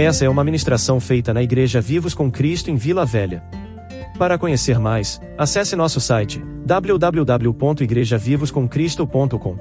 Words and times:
Essa 0.00 0.24
é 0.24 0.28
uma 0.28 0.44
ministração 0.44 1.00
feita 1.00 1.34
na 1.34 1.42
Igreja 1.42 1.80
Vivos 1.80 2.14
com 2.14 2.30
Cristo 2.30 2.70
em 2.70 2.76
Vila 2.76 3.04
Velha. 3.04 3.42
Para 4.16 4.38
conhecer 4.38 4.78
mais, 4.78 5.20
acesse 5.36 5.74
nosso 5.74 6.00
site 6.00 6.40
www.igrejavivoscomcristo.com. 6.64 9.56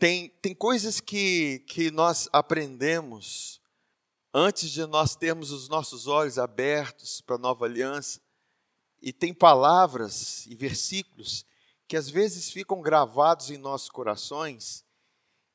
Tem, 0.00 0.30
tem 0.40 0.54
coisas 0.54 1.00
que, 1.00 1.58
que 1.66 1.90
nós 1.90 2.30
aprendemos 2.32 3.60
antes 4.32 4.70
de 4.70 4.86
nós 4.86 5.14
termos 5.14 5.50
os 5.50 5.68
nossos 5.68 6.06
olhos 6.06 6.38
abertos 6.38 7.20
para 7.20 7.36
a 7.36 7.38
nova 7.38 7.66
aliança, 7.66 8.22
e 9.02 9.12
tem 9.12 9.34
palavras 9.34 10.46
e 10.46 10.54
versículos 10.54 11.44
que 11.86 11.94
às 11.94 12.08
vezes 12.08 12.50
ficam 12.50 12.80
gravados 12.80 13.50
em 13.50 13.58
nossos 13.58 13.90
corações, 13.90 14.82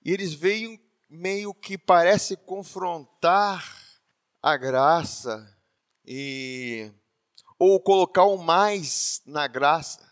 e 0.06 0.12
eles 0.12 0.36
veem 0.36 0.83
meio 1.14 1.54
que 1.54 1.78
parece 1.78 2.36
confrontar 2.36 3.64
a 4.42 4.58
graça 4.58 5.56
e 6.04 6.92
ou 7.60 7.80
colocar 7.80 8.26
o 8.26 8.38
mais 8.38 9.22
na 9.26 9.48
graça. 9.48 10.12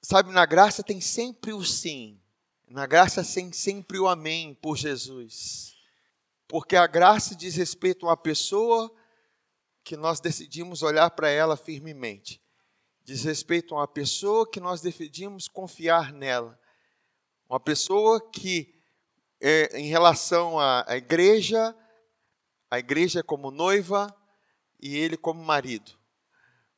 Sabe, 0.00 0.32
na 0.32 0.46
graça 0.46 0.82
tem 0.82 1.00
sempre 1.00 1.52
o 1.52 1.64
sim. 1.64 2.18
Na 2.68 2.86
graça 2.86 3.24
tem 3.24 3.52
sempre 3.52 3.98
o 3.98 4.06
amém 4.08 4.54
por 4.54 4.76
Jesus. 4.76 5.74
Porque 6.46 6.76
a 6.76 6.86
graça 6.86 7.34
diz 7.34 7.56
respeito 7.56 8.06
a 8.06 8.10
uma 8.10 8.16
pessoa 8.16 8.90
que 9.82 9.96
nós 9.96 10.20
decidimos 10.20 10.82
olhar 10.82 11.10
para 11.10 11.28
ela 11.28 11.56
firmemente. 11.56 12.40
Diz 13.02 13.24
respeito 13.24 13.74
a 13.74 13.78
uma 13.78 13.88
pessoa 13.88 14.48
que 14.48 14.60
nós 14.60 14.80
decidimos 14.80 15.48
confiar 15.48 16.12
nela. 16.12 16.58
Uma 17.48 17.58
pessoa 17.58 18.20
que 18.30 18.79
é, 19.40 19.78
em 19.78 19.86
relação 19.86 20.58
à, 20.58 20.84
à 20.86 20.96
igreja, 20.96 21.74
a 22.70 22.78
igreja 22.78 23.22
como 23.22 23.50
noiva 23.50 24.14
e 24.78 24.96
ele 24.96 25.16
como 25.16 25.42
marido, 25.42 25.92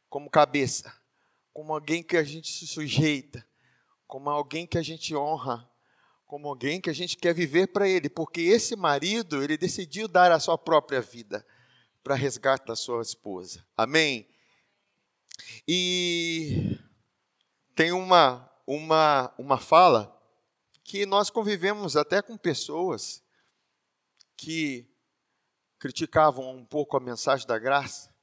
como 0.09 0.31
cabeça, 0.31 0.95
como 1.53 1.75
alguém 1.75 2.03
que 2.03 2.17
a 2.17 2.25
gente 2.25 2.51
se 2.51 2.67
sujeita, 2.67 3.47
como 4.06 4.31
alguém 4.31 4.67
que 4.67 4.78
a 4.78 4.83
gente 4.83 5.14
honra, 5.14 5.69
como 6.27 6.48
alguém 6.48 6.81
que 6.81 6.89
a 6.89 6.95
gente 6.95 7.17
quer 7.17 7.34
viver 7.34 7.69
para 7.69 7.89
ele, 7.89 8.09
porque 8.09 8.41
esse 8.41 8.75
marido, 8.75 9.42
ele 9.42 9.56
decidiu 9.56 10.08
dar 10.08 10.33
a 10.33 10.41
sua 10.41 10.56
própria 10.56 11.01
vida 11.01 11.45
para 12.03 12.14
resgate 12.14 12.67
da 12.67 12.75
sua 12.75 13.03
esposa. 13.03 13.64
Amém? 13.77 14.27
E 15.67 16.79
tem 17.75 17.92
uma, 17.92 18.51
uma, 18.67 19.33
uma 19.36 19.58
fala 19.58 20.22
que 20.84 21.06
nós 21.06 21.30
convivemos 21.30 21.97
até 21.97 22.20
com 22.20 22.36
pessoas 22.36 23.22
que 24.36 24.89
criticavam 25.78 26.56
um 26.56 26.64
pouco 26.64 26.97
a 26.97 27.00
mensagem 27.00 27.47
da 27.47 27.58
graça, 27.58 28.14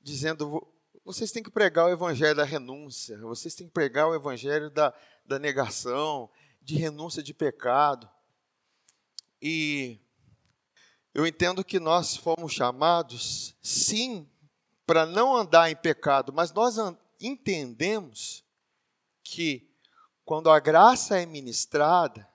dizendo: 0.00 0.66
vocês 1.04 1.30
têm 1.30 1.42
que 1.42 1.50
pregar 1.50 1.86
o 1.86 1.92
evangelho 1.92 2.34
da 2.34 2.44
renúncia, 2.44 3.18
vocês 3.18 3.54
têm 3.54 3.66
que 3.66 3.72
pregar 3.72 4.08
o 4.08 4.14
evangelho 4.14 4.70
da, 4.70 4.94
da 5.24 5.38
negação, 5.38 6.30
de 6.60 6.76
renúncia 6.76 7.22
de 7.22 7.32
pecado. 7.32 8.08
E 9.40 10.00
eu 11.14 11.26
entendo 11.26 11.64
que 11.64 11.78
nós 11.78 12.16
fomos 12.16 12.52
chamados, 12.52 13.56
sim, 13.62 14.28
para 14.86 15.06
não 15.06 15.36
andar 15.36 15.70
em 15.70 15.76
pecado, 15.76 16.32
mas 16.32 16.52
nós 16.52 16.76
entendemos 17.20 18.44
que 19.22 19.70
quando 20.26 20.50
a 20.50 20.58
graça 20.58 21.20
é 21.20 21.24
ministrada, 21.24 22.28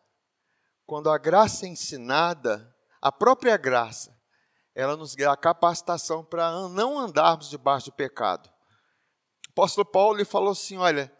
quando 0.85 1.09
a 1.09 1.17
graça 1.17 1.65
é 1.65 1.69
ensinada, 1.69 2.73
a 3.01 3.11
própria 3.11 3.57
graça, 3.57 4.17
ela 4.73 4.95
nos 4.95 5.13
dá 5.13 5.33
a 5.33 5.37
capacitação 5.37 6.23
para 6.23 6.69
não 6.69 6.97
andarmos 6.97 7.49
debaixo 7.49 7.87
do 7.87 7.91
pecado. 7.91 8.47
O 9.49 9.51
apóstolo 9.51 9.85
Paulo 9.85 10.17
ele 10.17 10.25
falou 10.25 10.51
assim: 10.51 10.77
olha, 10.77 11.13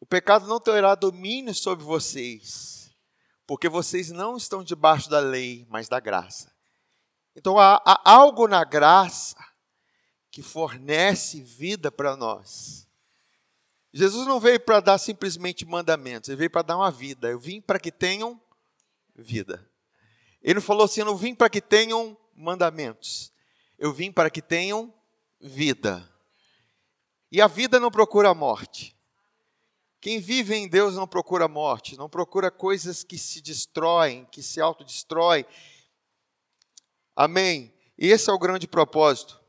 o 0.00 0.06
pecado 0.06 0.46
não 0.46 0.58
terá 0.58 0.94
domínio 0.94 1.54
sobre 1.54 1.84
vocês, 1.84 2.90
porque 3.46 3.68
vocês 3.68 4.10
não 4.10 4.38
estão 4.38 4.64
debaixo 4.64 5.10
da 5.10 5.20
lei, 5.20 5.66
mas 5.68 5.86
da 5.86 6.00
graça. 6.00 6.50
Então 7.36 7.58
há, 7.58 7.74
há 7.84 8.10
algo 8.10 8.48
na 8.48 8.64
graça 8.64 9.36
que 10.30 10.42
fornece 10.42 11.42
vida 11.42 11.92
para 11.92 12.16
nós. 12.16 12.87
Jesus 13.92 14.26
não 14.26 14.38
veio 14.38 14.60
para 14.60 14.80
dar 14.80 14.98
simplesmente 14.98 15.64
mandamentos, 15.64 16.28
ele 16.28 16.36
veio 16.36 16.50
para 16.50 16.62
dar 16.62 16.76
uma 16.76 16.90
vida. 16.90 17.28
Eu 17.28 17.38
vim 17.38 17.60
para 17.60 17.78
que 17.78 17.90
tenham 17.90 18.40
vida. 19.16 19.68
Ele 20.42 20.54
não 20.54 20.62
falou 20.62 20.84
assim: 20.84 21.00
eu 21.00 21.06
não 21.06 21.16
vim 21.16 21.34
para 21.34 21.48
que 21.48 21.60
tenham 21.60 22.16
mandamentos, 22.34 23.32
eu 23.78 23.92
vim 23.92 24.12
para 24.12 24.30
que 24.30 24.42
tenham 24.42 24.92
vida. 25.40 26.08
E 27.30 27.40
a 27.40 27.46
vida 27.46 27.78
não 27.78 27.90
procura 27.90 28.30
a 28.30 28.34
morte. 28.34 28.96
Quem 30.00 30.20
vive 30.20 30.54
em 30.54 30.68
Deus 30.68 30.94
não 30.94 31.08
procura 31.08 31.46
a 31.46 31.48
morte, 31.48 31.96
não 31.96 32.08
procura 32.08 32.50
coisas 32.50 33.02
que 33.02 33.18
se 33.18 33.40
destroem, 33.40 34.26
que 34.30 34.42
se 34.42 34.60
autodestroem. 34.60 35.44
Amém? 37.16 37.74
E 37.98 38.06
esse 38.06 38.30
é 38.30 38.32
o 38.32 38.38
grande 38.38 38.68
propósito. 38.68 39.40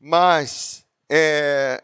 Mas, 0.00 0.84
é, 1.08 1.82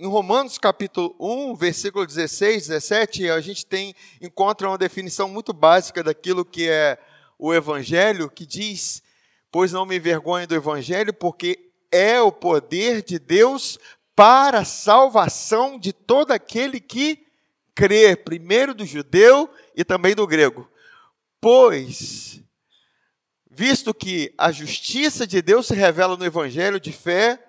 em 0.00 0.06
Romanos 0.06 0.58
capítulo 0.58 1.14
1, 1.18 1.56
versículo 1.56 2.06
16, 2.06 2.68
17, 2.68 3.30
a 3.30 3.40
gente 3.40 3.66
tem 3.66 3.94
encontra 4.20 4.68
uma 4.68 4.78
definição 4.78 5.28
muito 5.28 5.52
básica 5.52 6.04
daquilo 6.04 6.44
que 6.44 6.68
é 6.68 6.98
o 7.36 7.52
evangelho, 7.52 8.30
que 8.30 8.46
diz: 8.46 9.02
"Pois 9.50 9.72
não 9.72 9.84
me 9.84 9.96
envergonho 9.96 10.46
do 10.46 10.54
evangelho, 10.54 11.12
porque 11.12 11.70
é 11.90 12.20
o 12.20 12.30
poder 12.30 13.02
de 13.02 13.18
Deus 13.18 13.78
para 14.14 14.60
a 14.60 14.64
salvação 14.64 15.78
de 15.78 15.92
todo 15.92 16.30
aquele 16.30 16.80
que 16.80 17.26
crê, 17.74 18.14
primeiro 18.14 18.74
do 18.74 18.86
judeu 18.86 19.50
e 19.74 19.84
também 19.84 20.14
do 20.14 20.26
grego. 20.26 20.68
Pois 21.40 22.40
visto 23.50 23.92
que 23.92 24.32
a 24.38 24.52
justiça 24.52 25.26
de 25.26 25.42
Deus 25.42 25.66
se 25.66 25.74
revela 25.74 26.16
no 26.16 26.24
evangelho 26.24 26.78
de 26.78 26.92
fé 26.92 27.44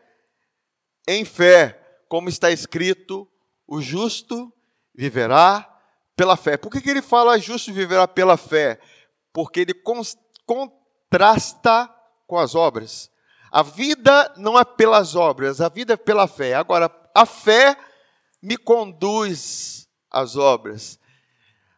em 1.08 1.24
fé, 1.24 1.79
como 2.10 2.28
está 2.28 2.50
escrito, 2.50 3.30
o 3.68 3.80
justo 3.82 4.52
viverá 4.94 5.66
pela 6.16 6.36
fé. 6.36 6.58
Por 6.58 6.72
que, 6.72 6.82
que 6.82 6.90
ele 6.90 7.04
fala 7.04 7.40
justo 7.40 7.72
viverá 7.72 8.08
pela 8.08 8.36
fé? 8.36 8.80
Porque 9.32 9.60
ele 9.60 9.76
contrasta 10.46 11.88
com 12.26 12.38
as 12.38 12.56
obras. 12.56 13.12
A 13.52 13.62
vida 13.62 14.34
não 14.38 14.60
é 14.60 14.66
pelas 14.66 15.16
obras, 15.16 15.62
a 15.62 15.70
vida 15.70 15.94
é 15.94 15.98
pela 15.98 16.28
fé. 16.28 16.56
Agora, 16.56 16.92
a 17.16 17.26
fé 17.26 17.78
me 18.42 18.58
conduz 18.58 19.88
às 20.10 20.36
obras. 20.36 21.00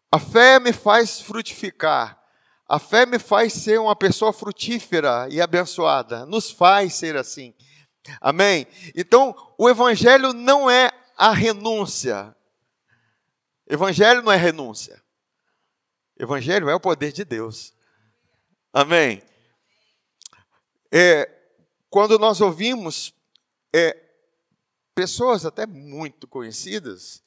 A 0.09 0.18
fé 0.18 0.59
me 0.59 0.72
faz 0.72 1.22
frutificar. 1.22 2.19
A 2.68 2.80
fé 2.80 3.06
me 3.06 3.19
faz 3.19 3.52
ser 3.52 3.80
uma 3.81 3.96
pessoa 3.98 4.31
frutífera 4.31 5.28
e 5.30 5.42
abençoada. 5.42 6.25
Nos 6.25 6.50
faz 6.50 6.96
ser 6.96 7.18
assim. 7.18 7.53
Amém? 8.19 8.67
Então, 8.95 9.35
o 9.57 9.69
Evangelho 9.69 10.34
não 10.34 10.69
é 10.69 10.91
a 11.17 11.31
renúncia. 11.31 12.35
Evangelho 13.67 14.22
não 14.22 14.31
é 14.31 14.35
renúncia. 14.35 15.01
Evangelho 16.17 16.69
é 16.69 16.75
o 16.75 16.79
poder 16.79 17.12
de 17.12 17.23
Deus. 17.23 17.73
Amém? 18.73 19.22
É, 20.91 21.29
quando 21.89 22.17
nós 22.17 22.41
ouvimos 22.41 23.13
é, 23.73 23.97
pessoas 24.94 25.45
até 25.45 25.66
muito 25.66 26.28
conhecidas, 26.28 27.23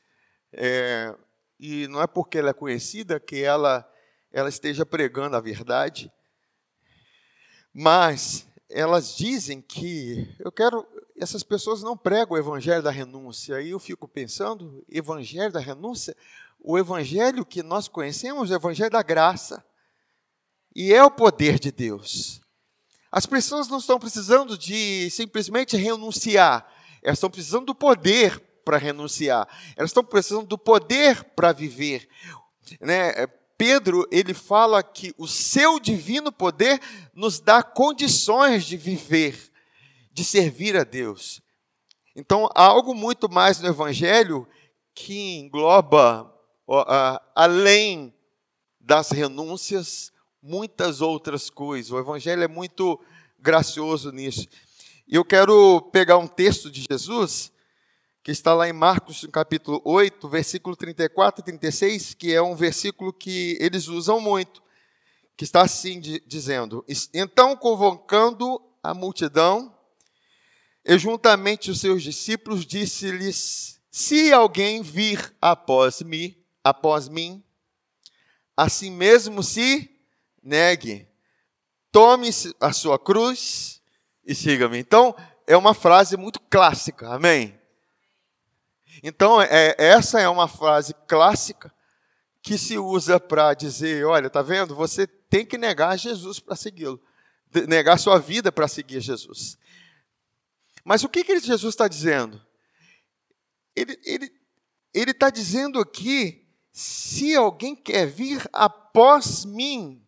é, 0.52 1.14
e 1.58 1.88
não 1.88 2.02
é 2.02 2.06
porque 2.06 2.38
ela 2.38 2.50
é 2.50 2.54
conhecida 2.54 3.18
que 3.18 3.42
ela, 3.42 3.90
ela 4.32 4.48
esteja 4.48 4.84
pregando 4.84 5.36
a 5.36 5.40
verdade, 5.40 6.12
mas 7.72 8.46
elas 8.74 9.16
dizem 9.16 9.62
que 9.62 10.34
eu 10.40 10.50
quero. 10.50 10.84
Essas 11.16 11.44
pessoas 11.44 11.80
não 11.80 11.96
pregam 11.96 12.34
o 12.34 12.38
evangelho 12.38 12.82
da 12.82 12.90
renúncia. 12.90 13.56
Aí 13.56 13.70
eu 13.70 13.78
fico 13.78 14.08
pensando, 14.08 14.84
evangelho 14.88 15.52
da 15.52 15.60
renúncia, 15.60 16.16
o 16.58 16.76
evangelho 16.76 17.46
que 17.46 17.62
nós 17.62 17.86
conhecemos, 17.86 18.50
é 18.50 18.54
o 18.54 18.56
evangelho 18.56 18.90
da 18.90 19.02
graça. 19.02 19.64
E 20.74 20.92
é 20.92 21.04
o 21.04 21.10
poder 21.10 21.60
de 21.60 21.70
Deus. 21.70 22.40
As 23.12 23.26
pessoas 23.26 23.68
não 23.68 23.78
estão 23.78 23.96
precisando 23.96 24.58
de 24.58 25.08
simplesmente 25.08 25.76
renunciar, 25.76 26.68
elas 27.00 27.18
estão 27.18 27.30
precisando 27.30 27.66
do 27.66 27.74
poder 27.76 28.40
para 28.64 28.76
renunciar. 28.76 29.46
Elas 29.76 29.90
estão 29.90 30.02
precisando 30.02 30.46
do 30.46 30.58
poder 30.58 31.22
para 31.22 31.52
viver. 31.52 32.08
Né? 32.80 33.28
Pedro, 33.66 34.06
ele 34.10 34.34
fala 34.34 34.82
que 34.82 35.14
o 35.16 35.26
seu 35.26 35.80
divino 35.80 36.30
poder 36.30 36.78
nos 37.14 37.40
dá 37.40 37.62
condições 37.62 38.66
de 38.66 38.76
viver, 38.76 39.50
de 40.12 40.22
servir 40.22 40.76
a 40.76 40.84
Deus. 40.84 41.40
Então, 42.14 42.46
há 42.54 42.62
algo 42.62 42.94
muito 42.94 43.26
mais 43.26 43.60
no 43.60 43.68
Evangelho 43.68 44.46
que 44.94 45.38
engloba 45.38 46.30
além 47.34 48.12
das 48.78 49.10
renúncias, 49.10 50.12
muitas 50.42 51.00
outras 51.00 51.48
coisas. 51.48 51.90
O 51.90 51.98
Evangelho 51.98 52.42
é 52.42 52.48
muito 52.48 53.00
gracioso 53.38 54.12
nisso. 54.12 54.46
E 55.08 55.14
eu 55.14 55.24
quero 55.24 55.80
pegar 55.90 56.18
um 56.18 56.26
texto 56.26 56.70
de 56.70 56.84
Jesus, 56.86 57.50
que 58.24 58.30
está 58.30 58.54
lá 58.54 58.66
em 58.66 58.72
Marcos, 58.72 59.26
capítulo 59.30 59.82
8, 59.84 60.26
versículo 60.30 60.74
34 60.74 61.42
e 61.42 61.44
36, 61.44 62.14
que 62.14 62.32
é 62.32 62.40
um 62.40 62.56
versículo 62.56 63.12
que 63.12 63.58
eles 63.60 63.86
usam 63.86 64.18
muito, 64.18 64.62
que 65.36 65.44
está 65.44 65.60
assim 65.60 66.00
dizendo: 66.26 66.82
Então, 67.12 67.54
convocando 67.54 68.62
a 68.82 68.94
multidão, 68.94 69.76
e 70.82 70.98
juntamente 70.98 71.70
os 71.70 71.80
seus 71.80 72.02
discípulos, 72.02 72.64
disse-lhes: 72.64 73.78
Se 73.90 74.32
alguém 74.32 74.80
vir 74.80 75.34
após 75.38 76.00
mim, 76.00 76.34
após 76.64 77.10
mim, 77.10 77.44
assim 78.56 78.90
mesmo 78.90 79.42
se 79.42 79.90
negue, 80.42 81.06
tome 81.92 82.30
a 82.58 82.72
sua 82.72 82.98
cruz 82.98 83.82
e 84.24 84.34
siga-me. 84.34 84.78
Então, 84.78 85.14
é 85.46 85.54
uma 85.54 85.74
frase 85.74 86.16
muito 86.16 86.40
clássica, 86.40 87.10
amém? 87.10 87.62
Então, 89.06 89.38
é, 89.42 89.74
essa 89.76 90.18
é 90.18 90.26
uma 90.26 90.48
frase 90.48 90.94
clássica 91.06 91.70
que 92.40 92.56
se 92.56 92.78
usa 92.78 93.20
para 93.20 93.52
dizer: 93.52 94.06
olha, 94.06 94.30
tá 94.30 94.40
vendo? 94.40 94.74
Você 94.74 95.06
tem 95.06 95.44
que 95.44 95.58
negar 95.58 95.98
Jesus 95.98 96.40
para 96.40 96.56
segui-lo, 96.56 96.98
negar 97.68 97.98
sua 97.98 98.18
vida 98.18 98.50
para 98.50 98.66
seguir 98.66 99.02
Jesus. 99.02 99.58
Mas 100.82 101.04
o 101.04 101.08
que, 101.10 101.22
que 101.22 101.38
Jesus 101.38 101.74
está 101.74 101.86
dizendo? 101.86 102.42
Ele 103.76 103.92
está 103.92 104.10
ele, 104.10 104.32
ele 104.94 105.12
tá 105.12 105.28
dizendo 105.28 105.78
aqui: 105.80 106.48
se 106.72 107.36
alguém 107.36 107.76
quer 107.76 108.06
vir 108.06 108.48
após 108.54 109.44
mim, 109.44 110.02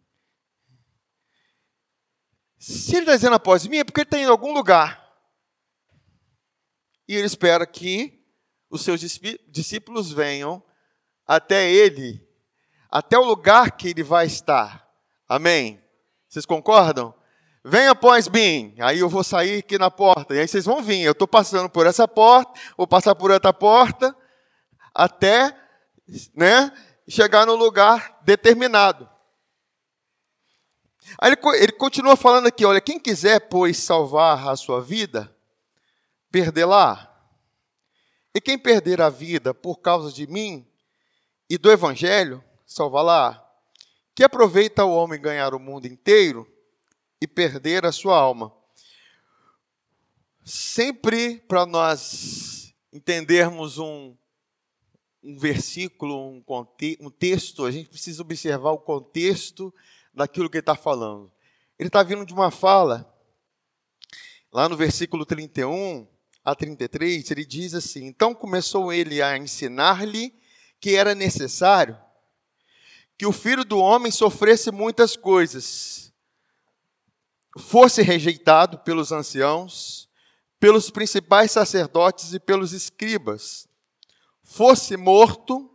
se 2.58 2.92
ele 2.92 3.00
está 3.00 3.14
dizendo 3.14 3.36
após 3.36 3.66
mim, 3.66 3.76
é 3.76 3.84
porque 3.84 4.00
ele 4.00 4.06
está 4.06 4.18
em 4.18 4.24
algum 4.24 4.54
lugar. 4.54 5.04
E 7.06 7.14
ele 7.14 7.26
espera 7.26 7.66
que 7.66 8.16
os 8.70 8.82
seus 8.82 9.00
discípulos 9.48 10.12
venham 10.12 10.62
até 11.26 11.70
ele, 11.70 12.26
até 12.90 13.18
o 13.18 13.24
lugar 13.24 13.72
que 13.72 13.88
ele 13.88 14.02
vai 14.02 14.26
estar. 14.26 14.88
Amém? 15.28 15.82
Vocês 16.28 16.46
concordam? 16.46 17.14
Venha 17.64 17.90
após 17.90 18.28
mim, 18.28 18.76
aí 18.78 19.00
eu 19.00 19.08
vou 19.08 19.24
sair 19.24 19.58
aqui 19.58 19.76
na 19.76 19.90
porta, 19.90 20.34
e 20.34 20.38
aí 20.38 20.46
vocês 20.46 20.64
vão 20.64 20.82
vir. 20.82 21.02
Eu 21.02 21.12
estou 21.12 21.26
passando 21.26 21.68
por 21.68 21.84
essa 21.84 22.06
porta, 22.06 22.52
vou 22.76 22.86
passar 22.86 23.14
por 23.16 23.30
outra 23.30 23.52
porta, 23.52 24.16
até 24.94 25.52
né, 26.34 26.72
chegar 27.08 27.44
no 27.44 27.56
lugar 27.56 28.20
determinado. 28.22 29.08
Aí 31.18 31.32
ele, 31.32 31.40
ele 31.56 31.72
continua 31.72 32.16
falando 32.16 32.46
aqui: 32.46 32.64
olha, 32.64 32.80
quem 32.80 32.98
quiser, 32.98 33.48
pois, 33.48 33.78
salvar 33.78 34.48
a 34.48 34.56
sua 34.56 34.80
vida, 34.80 35.34
perdê-la. 36.30 37.15
E 38.36 38.40
quem 38.42 38.58
perder 38.58 39.00
a 39.00 39.08
vida 39.08 39.54
por 39.54 39.78
causa 39.78 40.12
de 40.12 40.26
mim 40.26 40.68
e 41.48 41.56
do 41.56 41.72
evangelho, 41.72 42.44
salvá-la. 42.66 43.42
Que 44.14 44.22
aproveita 44.22 44.84
o 44.84 44.94
homem 44.94 45.18
ganhar 45.18 45.54
o 45.54 45.58
mundo 45.58 45.86
inteiro 45.86 46.46
e 47.18 47.26
perder 47.26 47.86
a 47.86 47.92
sua 47.92 48.14
alma. 48.14 48.54
Sempre 50.44 51.38
para 51.48 51.64
nós 51.64 52.74
entendermos 52.92 53.78
um, 53.78 54.14
um 55.22 55.38
versículo, 55.38 56.28
um, 56.28 56.44
um 57.00 57.10
texto, 57.10 57.64
a 57.64 57.70
gente 57.70 57.88
precisa 57.88 58.20
observar 58.20 58.72
o 58.72 58.78
contexto 58.78 59.74
daquilo 60.12 60.50
que 60.50 60.58
ele 60.58 60.60
está 60.60 60.76
falando. 60.76 61.32
Ele 61.78 61.88
está 61.88 62.02
vindo 62.02 62.26
de 62.26 62.34
uma 62.34 62.50
fala, 62.50 63.10
lá 64.52 64.68
no 64.68 64.76
versículo 64.76 65.24
31 65.24 66.06
a 66.46 66.54
33, 66.54 67.28
ele 67.32 67.44
diz 67.44 67.74
assim: 67.74 68.06
Então 68.06 68.32
começou 68.32 68.92
ele 68.92 69.20
a 69.20 69.36
ensinar-lhe 69.36 70.32
que 70.80 70.94
era 70.94 71.12
necessário 71.12 71.98
que 73.18 73.26
o 73.26 73.32
filho 73.32 73.64
do 73.64 73.78
homem 73.78 74.12
sofresse 74.12 74.70
muitas 74.70 75.16
coisas, 75.16 76.12
fosse 77.58 78.00
rejeitado 78.00 78.78
pelos 78.78 79.10
anciãos, 79.10 80.08
pelos 80.60 80.88
principais 80.88 81.50
sacerdotes 81.50 82.32
e 82.32 82.38
pelos 82.38 82.72
escribas, 82.72 83.66
fosse 84.44 84.96
morto 84.96 85.68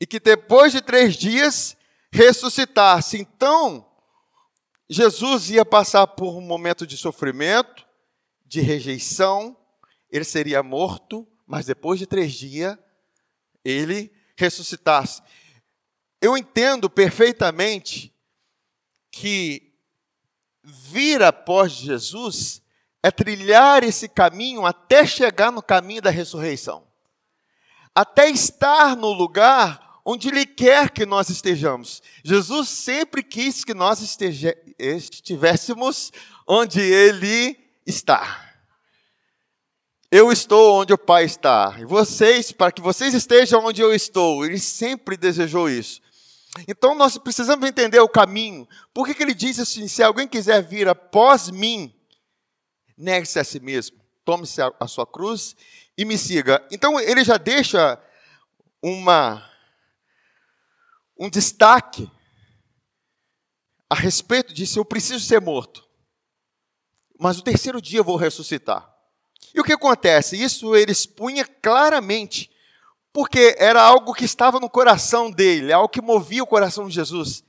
e 0.00 0.06
que 0.06 0.18
depois 0.18 0.72
de 0.72 0.80
três 0.80 1.16
dias 1.16 1.76
ressuscitasse. 2.10 3.18
Então, 3.18 3.86
Jesus 4.88 5.50
ia 5.50 5.66
passar 5.66 6.06
por 6.06 6.34
um 6.34 6.40
momento 6.40 6.86
de 6.86 6.96
sofrimento, 6.96 7.84
de 8.46 8.60
rejeição, 8.62 9.54
ele 10.10 10.24
seria 10.24 10.62
morto, 10.62 11.26
mas 11.46 11.66
depois 11.66 11.98
de 11.98 12.06
três 12.06 12.32
dias, 12.32 12.76
ele 13.64 14.12
ressuscitasse. 14.36 15.22
Eu 16.20 16.36
entendo 16.36 16.88
perfeitamente 16.88 18.14
que 19.10 19.74
vir 20.62 21.22
após 21.22 21.72
Jesus 21.72 22.62
é 23.02 23.10
trilhar 23.10 23.84
esse 23.84 24.08
caminho 24.08 24.64
até 24.64 25.04
chegar 25.04 25.52
no 25.52 25.62
caminho 25.62 26.00
da 26.00 26.10
ressurreição. 26.10 26.86
Até 27.94 28.30
estar 28.30 28.96
no 28.96 29.12
lugar 29.12 30.00
onde 30.04 30.28
Ele 30.28 30.44
quer 30.44 30.90
que 30.90 31.06
nós 31.06 31.28
estejamos. 31.28 32.02
Jesus 32.24 32.68
sempre 32.68 33.22
quis 33.22 33.64
que 33.64 33.74
nós 33.74 34.00
esteja, 34.00 34.56
estivéssemos 34.78 36.12
onde 36.46 36.80
Ele 36.80 37.56
está. 37.86 38.53
Eu 40.16 40.30
estou 40.30 40.80
onde 40.80 40.92
o 40.92 40.96
Pai 40.96 41.24
está. 41.24 41.74
E 41.76 41.84
vocês, 41.84 42.52
para 42.52 42.70
que 42.70 42.80
vocês 42.80 43.12
estejam 43.14 43.64
onde 43.64 43.82
eu 43.82 43.92
estou. 43.92 44.46
Ele 44.46 44.60
sempre 44.60 45.16
desejou 45.16 45.68
isso. 45.68 46.00
Então 46.68 46.94
nós 46.94 47.18
precisamos 47.18 47.68
entender 47.68 47.98
o 47.98 48.08
caminho. 48.08 48.64
Por 48.92 49.06
que, 49.08 49.12
que 49.12 49.24
ele 49.24 49.34
diz 49.34 49.58
assim: 49.58 49.88
se 49.88 50.04
alguém 50.04 50.28
quiser 50.28 50.62
vir 50.62 50.86
após 50.86 51.50
mim, 51.50 51.92
negue-se 52.96 53.40
a 53.40 53.42
si 53.42 53.58
mesmo, 53.58 54.00
tome-se 54.24 54.62
a, 54.62 54.72
a 54.78 54.86
sua 54.86 55.04
cruz 55.04 55.56
e 55.98 56.04
me 56.04 56.16
siga. 56.16 56.64
Então 56.70 57.00
ele 57.00 57.24
já 57.24 57.36
deixa 57.36 58.00
uma 58.80 59.50
um 61.18 61.28
destaque 61.28 62.08
a 63.90 63.96
respeito 63.96 64.54
disso. 64.54 64.78
Eu 64.78 64.84
preciso 64.84 65.26
ser 65.26 65.40
morto, 65.40 65.84
mas 67.18 67.36
no 67.36 67.42
terceiro 67.42 67.82
dia 67.82 67.98
eu 67.98 68.04
vou 68.04 68.14
ressuscitar. 68.14 68.93
E 69.54 69.60
o 69.60 69.64
que 69.64 69.72
acontece? 69.72 70.42
Isso 70.42 70.74
ele 70.74 70.92
expunha 70.92 71.44
claramente, 71.44 72.50
porque 73.12 73.54
era 73.58 73.80
algo 73.82 74.12
que 74.12 74.24
estava 74.24 74.58
no 74.58 74.68
coração 74.68 75.30
dele, 75.30 75.72
algo 75.72 75.88
que 75.88 76.02
movia 76.02 76.42
o 76.42 76.46
coração 76.46 76.88
de 76.88 76.94
Jesus. 76.94 77.44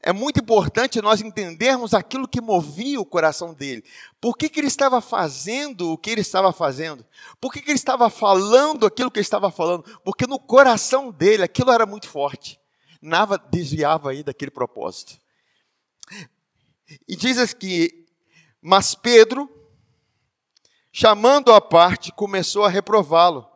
É 0.00 0.12
muito 0.12 0.38
importante 0.38 1.02
nós 1.02 1.20
entendermos 1.20 1.94
aquilo 1.94 2.28
que 2.28 2.40
movia 2.40 3.00
o 3.00 3.06
coração 3.06 3.52
dele. 3.52 3.82
Por 4.20 4.36
que, 4.36 4.48
que 4.48 4.60
ele 4.60 4.68
estava 4.68 5.00
fazendo 5.00 5.92
o 5.92 5.98
que 5.98 6.10
ele 6.10 6.20
estava 6.20 6.52
fazendo? 6.52 7.04
Por 7.40 7.52
que, 7.52 7.60
que 7.60 7.70
ele 7.70 7.78
estava 7.78 8.08
falando 8.08 8.86
aquilo 8.86 9.10
que 9.10 9.18
ele 9.18 9.24
estava 9.24 9.50
falando? 9.50 9.84
Porque 10.04 10.26
no 10.26 10.38
coração 10.38 11.10
dele 11.10 11.42
aquilo 11.42 11.72
era 11.72 11.86
muito 11.86 12.08
forte 12.08 12.60
nada 13.00 13.38
desviava 13.38 14.10
aí 14.10 14.22
daquele 14.22 14.50
propósito. 14.50 15.18
E 17.06 17.16
diz 17.16 17.38
aqui, 17.38 18.06
mas 18.60 18.94
Pedro, 18.94 19.48
chamando 20.92 21.52
a 21.52 21.60
parte, 21.60 22.12
começou 22.12 22.64
a 22.64 22.68
reprová-lo. 22.68 23.48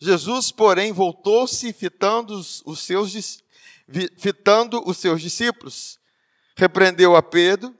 Jesus, 0.00 0.50
porém, 0.50 0.92
voltou-se 0.92 1.72
fitando 1.72 2.34
os 2.36 2.80
seus 2.80 3.42
fitando 4.18 4.82
os 4.88 4.96
seus 4.96 5.20
discípulos, 5.20 5.98
repreendeu 6.56 7.14
a 7.14 7.22
Pedro 7.22 7.76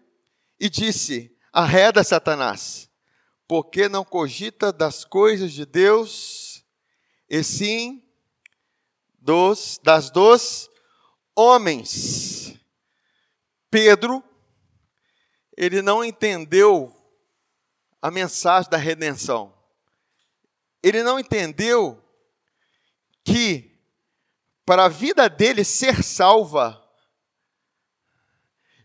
e 0.61 0.69
disse: 0.69 1.35
Arreda 1.53 2.05
Satanás, 2.05 2.91
porque 3.49 3.88
não 3.88 4.05
cogita 4.05 4.73
das 4.73 5.05
coisas 5.05 5.53
de 5.53 5.64
Deus, 5.64 6.64
e 7.29 7.43
sim 7.43 8.03
dos 9.19 9.81
das 9.83 10.11
dos 10.11 10.69
homens. 11.35 12.55
Pedro, 13.71 14.23
ele 15.57 15.83
não 15.83 16.05
entendeu 16.05 16.94
a 18.05 18.11
mensagem 18.11 18.69
da 18.69 18.77
redenção. 18.77 19.57
Ele 20.83 21.03
não 21.03 21.19
entendeu 21.19 22.05
que 23.25 23.81
para 24.67 24.85
a 24.85 24.89
vida 24.91 25.27
dele 25.27 25.65
ser 25.65 26.05
salva, 26.05 26.87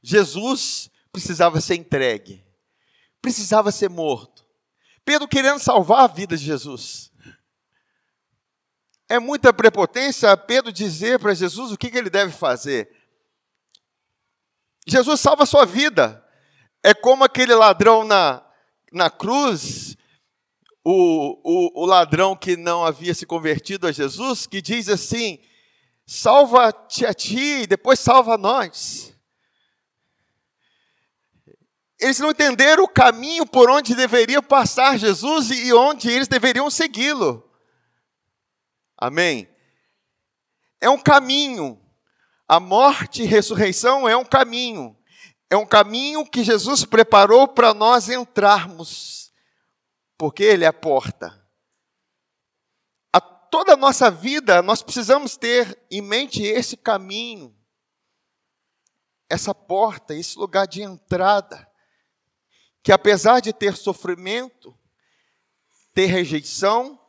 Jesus 0.01 0.89
precisava 1.11 1.59
ser 1.59 1.75
entregue, 1.75 2.45
precisava 3.21 3.73
ser 3.73 3.89
morto. 3.89 4.45
Pedro 5.03 5.27
querendo 5.27 5.59
salvar 5.59 6.05
a 6.05 6.07
vida 6.07 6.37
de 6.37 6.45
Jesus. 6.45 7.11
É 9.09 9.19
muita 9.19 9.51
prepotência 9.51 10.37
Pedro 10.37 10.71
dizer 10.71 11.19
para 11.19 11.33
Jesus 11.33 11.73
o 11.73 11.77
que, 11.77 11.91
que 11.91 11.97
ele 11.97 12.09
deve 12.09 12.31
fazer. 12.31 12.89
Jesus 14.87 15.19
salva 15.19 15.43
a 15.43 15.45
sua 15.45 15.65
vida. 15.65 16.25
É 16.81 16.93
como 16.93 17.25
aquele 17.25 17.53
ladrão 17.53 18.05
na, 18.05 18.48
na 18.91 19.09
cruz, 19.09 19.95
o, 20.83 21.39
o, 21.43 21.83
o 21.83 21.85
ladrão 21.85 22.35
que 22.35 22.55
não 22.55 22.85
havia 22.85 23.13
se 23.13 23.25
convertido 23.25 23.87
a 23.87 23.91
Jesus, 23.91 24.47
que 24.47 24.61
diz 24.61 24.89
assim: 24.89 25.39
salva-te 26.05 27.05
a 27.05 27.13
ti, 27.13 27.67
depois 27.67 27.99
salva 27.99 28.37
nós. 28.37 29.13
Eles 31.99 32.19
não 32.19 32.31
entenderam 32.31 32.83
o 32.83 32.87
caminho 32.87 33.45
por 33.45 33.69
onde 33.69 33.93
deveria 33.93 34.41
passar 34.41 34.97
Jesus 34.97 35.51
e 35.51 35.73
onde 35.73 36.09
eles 36.09 36.29
deveriam 36.29 36.69
segui-lo. 36.69 37.43
Amém? 38.97 39.49
É 40.79 40.89
um 40.89 40.97
caminho. 40.97 41.79
A 42.47 42.59
morte 42.59 43.21
e 43.21 43.25
ressurreição 43.25 44.07
é 44.07 44.15
um 44.15 44.25
caminho. 44.25 44.97
É 45.49 45.57
um 45.57 45.65
caminho 45.65 46.25
que 46.25 46.43
Jesus 46.43 46.85
preparou 46.85 47.47
para 47.47 47.73
nós 47.73 48.07
entrarmos, 48.07 49.33
porque 50.17 50.43
Ele 50.43 50.63
é 50.63 50.67
a 50.67 50.73
porta. 50.73 51.35
A 53.11 53.19
toda 53.19 53.73
a 53.73 53.77
nossa 53.77 54.11
vida, 54.11 54.61
nós 54.61 54.83
precisamos 54.83 55.35
ter 55.35 55.79
em 55.89 56.01
mente 56.01 56.43
esse 56.43 56.77
caminho, 56.77 57.55
essa 59.27 59.55
porta, 59.55 60.13
esse 60.13 60.37
lugar 60.37 60.67
de 60.67 60.83
entrada, 60.83 61.67
que 62.83 62.91
apesar 62.91 63.39
de 63.39 63.51
ter 63.51 63.75
sofrimento, 63.75 64.77
ter 65.93 66.05
rejeição, 66.05 66.99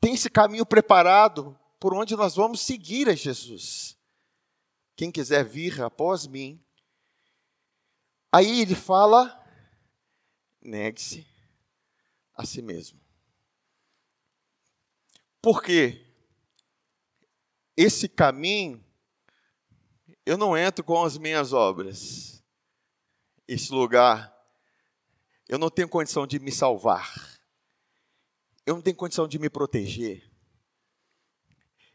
tem 0.00 0.14
esse 0.14 0.28
caminho 0.28 0.66
preparado 0.66 1.58
por 1.80 1.94
onde 1.94 2.14
nós 2.16 2.36
vamos 2.36 2.60
seguir 2.60 3.08
a 3.08 3.14
Jesus. 3.14 3.96
Quem 4.96 5.10
quiser 5.10 5.44
vir 5.44 5.80
após 5.82 6.26
mim. 6.26 6.62
Aí 8.32 8.60
ele 8.60 8.74
fala: 8.74 9.34
negue-se 10.60 11.26
a 12.34 12.44
si 12.44 12.62
mesmo. 12.62 13.00
Porque 15.40 16.04
esse 17.76 18.08
caminho, 18.08 18.84
eu 20.26 20.36
não 20.36 20.56
entro 20.56 20.84
com 20.84 21.02
as 21.02 21.16
minhas 21.16 21.52
obras. 21.52 22.42
Esse 23.46 23.72
lugar, 23.72 24.36
eu 25.48 25.58
não 25.58 25.70
tenho 25.70 25.88
condição 25.88 26.26
de 26.26 26.38
me 26.38 26.52
salvar. 26.52 27.38
Eu 28.66 28.74
não 28.74 28.82
tenho 28.82 28.96
condição 28.96 29.26
de 29.26 29.38
me 29.38 29.48
proteger. 29.48 30.30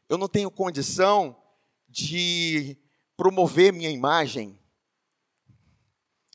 Eu 0.10 0.18
não 0.18 0.28
tenho 0.28 0.50
condição 0.50 1.40
de 1.88 2.78
promover 3.16 3.72
minha 3.72 3.92
imagem. 3.92 4.60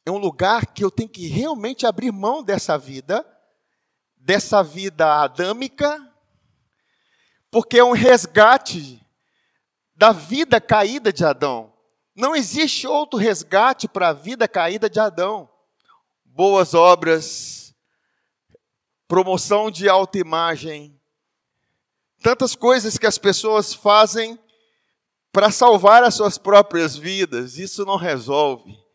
É 0.09 0.11
um 0.11 0.17
lugar 0.17 0.65
que 0.65 0.83
eu 0.83 0.91
tenho 0.91 1.11
que 1.11 1.27
realmente 1.27 1.85
abrir 1.85 2.11
mão 2.11 2.43
dessa 2.43 2.79
vida, 2.79 3.27
dessa 4.17 4.63
vida 4.63 5.23
adâmica, 5.23 6.03
porque 7.51 7.79
é 7.79 7.85
um 7.85 7.93
resgate 7.93 9.07
da 9.95 10.11
vida 10.11 10.63
caída 10.63 11.13
de 11.13 11.27
Adão. 11.27 11.75
Não 12.17 12.35
existe 12.35 12.87
outro 12.87 13.19
resgate 13.19 13.87
para 13.87 14.09
a 14.09 14.13
vida 14.15 14.49
caída 14.49 14.89
de 14.89 14.99
Adão. 14.99 15.47
Boas 16.25 16.73
obras, 16.73 17.75
promoção 19.07 19.71
de 19.71 19.91
autoimagem, 19.91 20.99
tantas 22.23 22.57
coisas 22.57 22.97
que 22.97 23.07
as 23.07 23.19
pessoas 23.19 23.75
fazem 23.75 24.39
para 25.31 25.51
salvar 25.51 26.03
as 26.03 26.15
suas 26.15 26.39
próprias 26.39 26.97
vidas, 26.97 27.59
isso 27.59 27.85
não 27.85 27.97
resolve. 27.97 28.88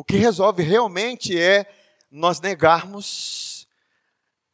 O 0.00 0.02
que 0.02 0.16
resolve 0.16 0.62
realmente 0.62 1.38
é 1.38 1.70
nós 2.10 2.40
negarmos 2.40 3.68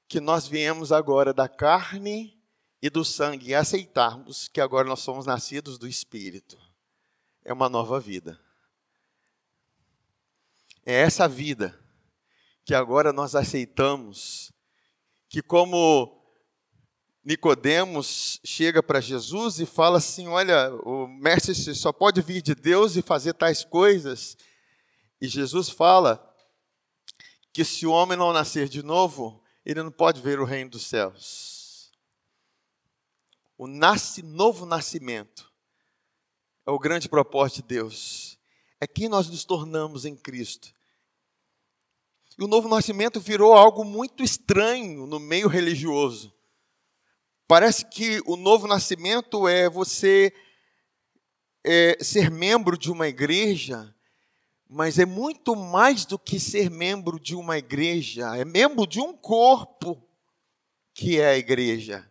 que 0.08 0.18
nós 0.18 0.48
viemos 0.48 0.90
agora 0.90 1.32
da 1.32 1.48
carne 1.48 2.36
e 2.82 2.90
do 2.90 3.04
sangue 3.04 3.50
e 3.50 3.54
aceitarmos 3.54 4.48
que 4.48 4.60
agora 4.60 4.88
nós 4.88 4.98
somos 4.98 5.24
nascidos 5.24 5.78
do 5.78 5.86
Espírito. 5.86 6.58
É 7.44 7.52
uma 7.52 7.68
nova 7.68 8.00
vida. 8.00 8.40
É 10.84 10.94
essa 10.94 11.28
vida 11.28 11.78
que 12.64 12.74
agora 12.74 13.12
nós 13.12 13.36
aceitamos 13.36 14.50
que 15.28 15.40
como 15.40 16.24
Nicodemos 17.24 18.40
chega 18.44 18.82
para 18.82 19.00
Jesus 19.00 19.60
e 19.60 19.64
fala 19.64 19.98
assim: 19.98 20.26
"Olha, 20.26 20.74
o 20.82 21.06
mestre 21.06 21.54
só 21.54 21.92
pode 21.92 22.20
vir 22.20 22.42
de 22.42 22.56
Deus 22.56 22.96
e 22.96 23.00
fazer 23.00 23.32
tais 23.32 23.64
coisas". 23.64 24.36
E 25.20 25.28
Jesus 25.28 25.68
fala 25.68 26.22
que 27.52 27.64
se 27.64 27.86
o 27.86 27.90
homem 27.90 28.18
não 28.18 28.32
nascer 28.32 28.68
de 28.68 28.82
novo, 28.82 29.42
ele 29.64 29.82
não 29.82 29.90
pode 29.90 30.20
ver 30.20 30.38
o 30.40 30.44
reino 30.44 30.70
dos 30.70 30.86
céus. 30.86 31.90
O 33.58 33.66
nasce 33.66 34.22
novo 34.22 34.66
nascimento 34.66 35.50
é 36.66 36.70
o 36.70 36.78
grande 36.78 37.08
propósito 37.08 37.62
de 37.62 37.68
Deus. 37.68 38.38
É 38.78 38.86
quem 38.86 39.08
nós 39.08 39.28
nos 39.30 39.44
tornamos 39.44 40.04
em 40.04 40.14
Cristo. 40.14 40.74
E 42.38 42.44
o 42.44 42.46
novo 42.46 42.68
nascimento 42.68 43.18
virou 43.18 43.54
algo 43.54 43.82
muito 43.82 44.22
estranho 44.22 45.06
no 45.06 45.18
meio 45.18 45.48
religioso. 45.48 46.34
Parece 47.48 47.86
que 47.86 48.20
o 48.26 48.36
novo 48.36 48.66
nascimento 48.66 49.48
é 49.48 49.70
você 49.70 50.34
é, 51.64 51.96
ser 52.04 52.30
membro 52.30 52.76
de 52.76 52.90
uma 52.90 53.08
igreja, 53.08 53.95
mas 54.68 54.98
é 54.98 55.04
muito 55.04 55.54
mais 55.54 56.04
do 56.04 56.18
que 56.18 56.40
ser 56.40 56.70
membro 56.70 57.20
de 57.20 57.34
uma 57.34 57.56
igreja, 57.56 58.36
é 58.36 58.44
membro 58.44 58.86
de 58.86 59.00
um 59.00 59.16
corpo 59.16 60.02
que 60.92 61.20
é 61.20 61.28
a 61.28 61.38
igreja. 61.38 62.10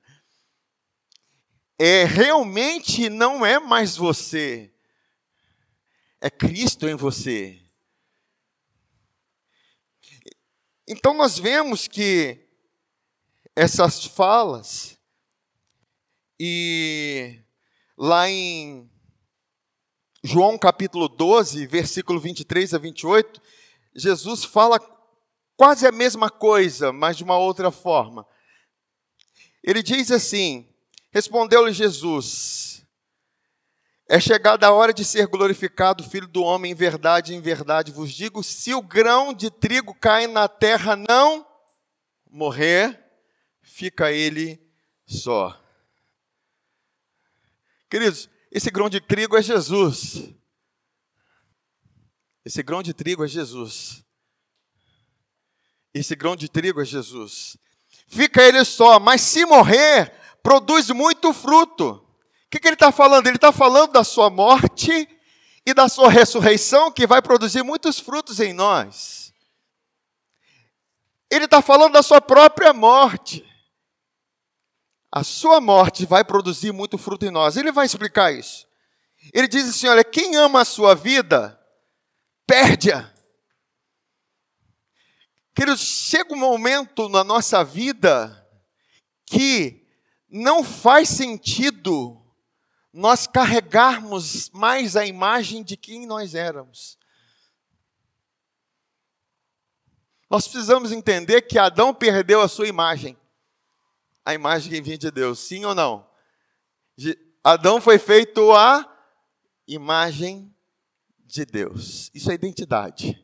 É 1.77 2.05
realmente 2.05 3.09
não 3.09 3.45
é 3.45 3.59
mais 3.59 3.97
você, 3.97 4.73
é 6.21 6.29
Cristo 6.29 6.87
em 6.87 6.95
você. 6.95 7.61
Então 10.87 11.13
nós 11.13 11.37
vemos 11.37 11.87
que 11.87 12.47
essas 13.55 14.05
falas, 14.05 14.97
e 16.39 17.41
lá 17.97 18.29
em 18.29 18.89
João 20.25 20.57
capítulo 20.57 21.07
12, 21.07 21.67
versículo 21.67 22.19
23 22.19 22.73
a 22.73 22.79
28, 22.79 23.39
Jesus 23.93 24.43
fala 24.43 24.79
quase 25.55 25.85
a 25.85 25.91
mesma 25.91 26.31
coisa, 26.31 26.91
mas 26.91 27.15
de 27.15 27.23
uma 27.23 27.37
outra 27.37 27.69
forma. 27.69 28.25
Ele 29.63 29.83
diz 29.83 30.09
assim: 30.09 30.67
Respondeu-lhe 31.11 31.71
Jesus: 31.71 32.83
é 34.09 34.19
chegada 34.19 34.65
a 34.65 34.71
hora 34.71 34.91
de 34.91 35.05
ser 35.05 35.27
glorificado 35.27 36.03
o 36.03 36.09
Filho 36.09 36.27
do 36.27 36.41
Homem, 36.41 36.71
em 36.71 36.75
verdade, 36.75 37.35
em 37.35 37.41
verdade 37.41 37.91
vos 37.91 38.11
digo: 38.11 38.43
se 38.43 38.73
o 38.73 38.81
grão 38.81 39.31
de 39.31 39.51
trigo 39.51 39.93
cai 39.93 40.25
na 40.25 40.47
terra 40.47 40.95
não 40.95 41.45
morrer, 42.31 42.99
fica 43.61 44.11
ele 44.11 44.59
só. 45.05 45.55
Queridos, 47.87 48.27
esse 48.55 48.71
grão 48.71 48.89
de 48.89 48.99
trigo 48.99 49.37
é 49.37 49.41
Jesus. 49.41 50.29
Esse 52.43 52.63
grão 52.63 52.81
de 52.81 52.93
trigo 52.93 53.23
é 53.23 53.27
Jesus. 53.27 54.03
Esse 55.93 56.15
grão 56.15 56.35
de 56.35 56.49
trigo 56.49 56.81
é 56.81 56.85
Jesus. 56.85 57.57
Fica 58.07 58.41
ele 58.41 58.63
só, 58.63 58.99
mas 58.99 59.21
se 59.21 59.45
morrer, 59.45 60.11
produz 60.41 60.89
muito 60.89 61.33
fruto 61.33 62.05
que, 62.55 62.59
que 62.59 62.67
ele 62.69 62.75
está 62.75 62.91
falando? 62.91 63.27
Ele 63.27 63.35
está 63.35 63.51
falando 63.51 63.91
da 63.91 64.03
sua 64.03 64.29
morte 64.29 65.09
e 65.65 65.73
da 65.73 65.89
sua 65.89 66.09
ressurreição, 66.09 66.91
que 66.91 67.05
vai 67.05 67.21
produzir 67.21 67.63
muitos 67.63 67.99
frutos 67.99 68.39
em 68.39 68.53
nós. 68.53 69.33
Ele 71.29 71.45
está 71.45 71.61
falando 71.61 71.93
da 71.93 72.03
sua 72.03 72.21
própria 72.21 72.71
morte. 72.71 73.45
A 75.15 75.23
sua 75.23 75.61
morte 75.61 76.05
vai 76.05 76.25
produzir 76.25 76.73
muito 76.73 76.97
fruto 76.97 77.25
em 77.25 77.31
nós. 77.31 77.55
Ele 77.55 77.71
vai 77.71 77.85
explicar 77.85 78.33
isso. 78.33 78.67
Ele 79.33 79.47
diz 79.47 79.69
assim: 79.69 79.87
olha, 79.87 80.03
quem 80.03 80.35
ama 80.35 80.59
a 80.59 80.65
sua 80.65 80.93
vida, 80.93 81.57
perde-a. 82.45 83.09
Queridos, 85.55 85.79
chega 85.79 86.33
um 86.33 86.37
momento 86.37 87.07
na 87.07 87.23
nossa 87.23 87.63
vida 87.63 88.45
que 89.25 89.87
não 90.29 90.65
faz 90.65 91.07
sentido 91.07 92.21
nós 92.91 93.25
carregarmos 93.25 94.49
mais 94.49 94.97
a 94.97 95.05
imagem 95.05 95.63
de 95.63 95.77
quem 95.77 96.05
nós 96.05 96.35
éramos. 96.35 96.97
Nós 100.29 100.45
precisamos 100.45 100.91
entender 100.91 101.43
que 101.43 101.57
Adão 101.57 101.93
perdeu 101.93 102.41
a 102.41 102.49
sua 102.49 102.67
imagem, 102.67 103.17
a 104.25 104.33
imagem 104.33 104.71
que 104.71 104.81
vinha 104.81 104.97
de 104.97 105.11
Deus, 105.11 105.39
sim 105.39 105.63
ou 105.63 105.75
não? 105.75 106.05
Adão 107.43 107.79
foi 107.79 107.99
feito 107.99 108.51
a 108.51 108.83
imagem 109.67 110.51
de 111.23 111.45
Deus. 111.45 112.09
Isso 112.13 112.31
é 112.31 112.33
identidade. 112.33 113.23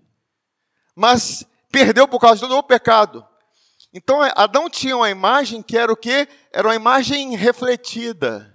Mas 0.96 1.44
perdeu 1.72 2.08
por 2.08 2.20
causa 2.20 2.48
do 2.48 2.62
pecado. 2.62 3.28
Então 3.92 4.22
Adão 4.36 4.70
tinha 4.70 4.96
uma 4.96 5.10
imagem 5.10 5.64
que 5.64 5.78
era 5.78 5.92
o 5.92 5.98
quê? 5.98 6.28
Era 6.52 6.68
uma 6.68 6.76
imagem 6.76 7.36
refletida. 7.36 8.48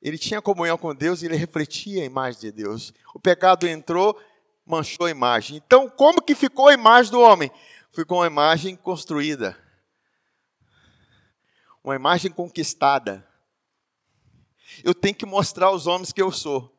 Ele 0.00 0.18
tinha 0.18 0.42
comunhão 0.42 0.76
com 0.76 0.94
Deus 0.94 1.22
e 1.22 1.26
ele 1.26 1.36
refletia 1.36 2.02
a 2.02 2.06
imagem 2.06 2.40
de 2.40 2.52
Deus. 2.52 2.92
O 3.14 3.20
pecado 3.20 3.66
entrou, 3.66 4.18
manchou 4.66 5.06
a 5.06 5.10
imagem. 5.10 5.56
Então, 5.64 5.88
como 5.88 6.20
que 6.20 6.34
ficou 6.34 6.68
a 6.68 6.74
imagem 6.74 7.12
do 7.12 7.20
homem? 7.20 7.50
Ficou 7.92 8.18
uma 8.18 8.26
imagem 8.26 8.76
construída. 8.76 9.63
Uma 11.84 11.94
imagem 11.94 12.32
conquistada. 12.32 13.28
Eu 14.82 14.94
tenho 14.94 15.14
que 15.14 15.26
mostrar 15.26 15.66
aos 15.66 15.86
homens 15.86 16.12
que 16.12 16.22
eu 16.22 16.32
sou. 16.32 16.74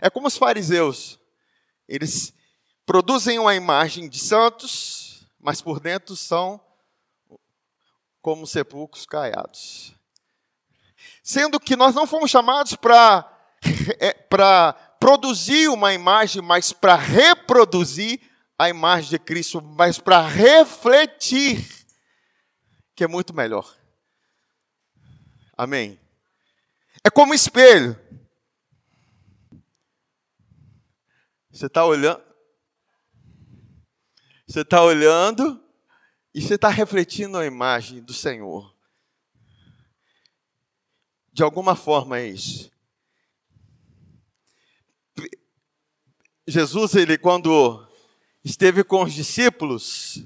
É 0.00 0.08
como 0.08 0.28
os 0.28 0.36
fariseus. 0.36 1.18
Eles 1.88 2.32
produzem 2.86 3.40
uma 3.40 3.52
imagem 3.52 4.08
de 4.08 4.20
santos, 4.20 5.26
mas 5.40 5.60
por 5.60 5.80
dentro 5.80 6.14
são 6.14 6.60
como 8.20 8.46
sepulcros 8.46 9.04
caiados. 9.04 9.92
Sendo 11.20 11.58
que 11.58 11.74
nós 11.74 11.92
não 11.92 12.06
fomos 12.06 12.30
chamados 12.30 12.76
para 12.76 13.28
é, 13.98 14.12
produzir 15.00 15.68
uma 15.68 15.92
imagem, 15.92 16.40
mas 16.40 16.72
para 16.72 16.94
reproduzir 16.94 18.20
a 18.56 18.68
imagem 18.68 19.10
de 19.10 19.18
Cristo, 19.18 19.60
mas 19.60 19.98
para 19.98 20.24
refletir, 20.24 21.68
que 22.94 23.02
é 23.02 23.08
muito 23.08 23.34
melhor. 23.34 23.81
Amém. 25.56 26.00
É 27.04 27.10
como 27.10 27.34
espelho. 27.34 27.98
Você 31.50 31.66
está 31.66 31.84
olhando, 31.84 32.22
você 34.46 34.62
está 34.62 34.82
olhando 34.82 35.62
e 36.34 36.40
você 36.40 36.54
está 36.54 36.70
refletindo 36.70 37.36
a 37.36 37.44
imagem 37.44 38.00
do 38.00 38.14
Senhor. 38.14 38.74
De 41.30 41.42
alguma 41.42 41.76
forma 41.76 42.18
é 42.18 42.26
isso. 42.28 42.70
Jesus, 46.46 46.94
ele 46.94 47.18
quando 47.18 47.86
esteve 48.44 48.82
com 48.82 49.02
os 49.02 49.12
discípulos, 49.12 50.24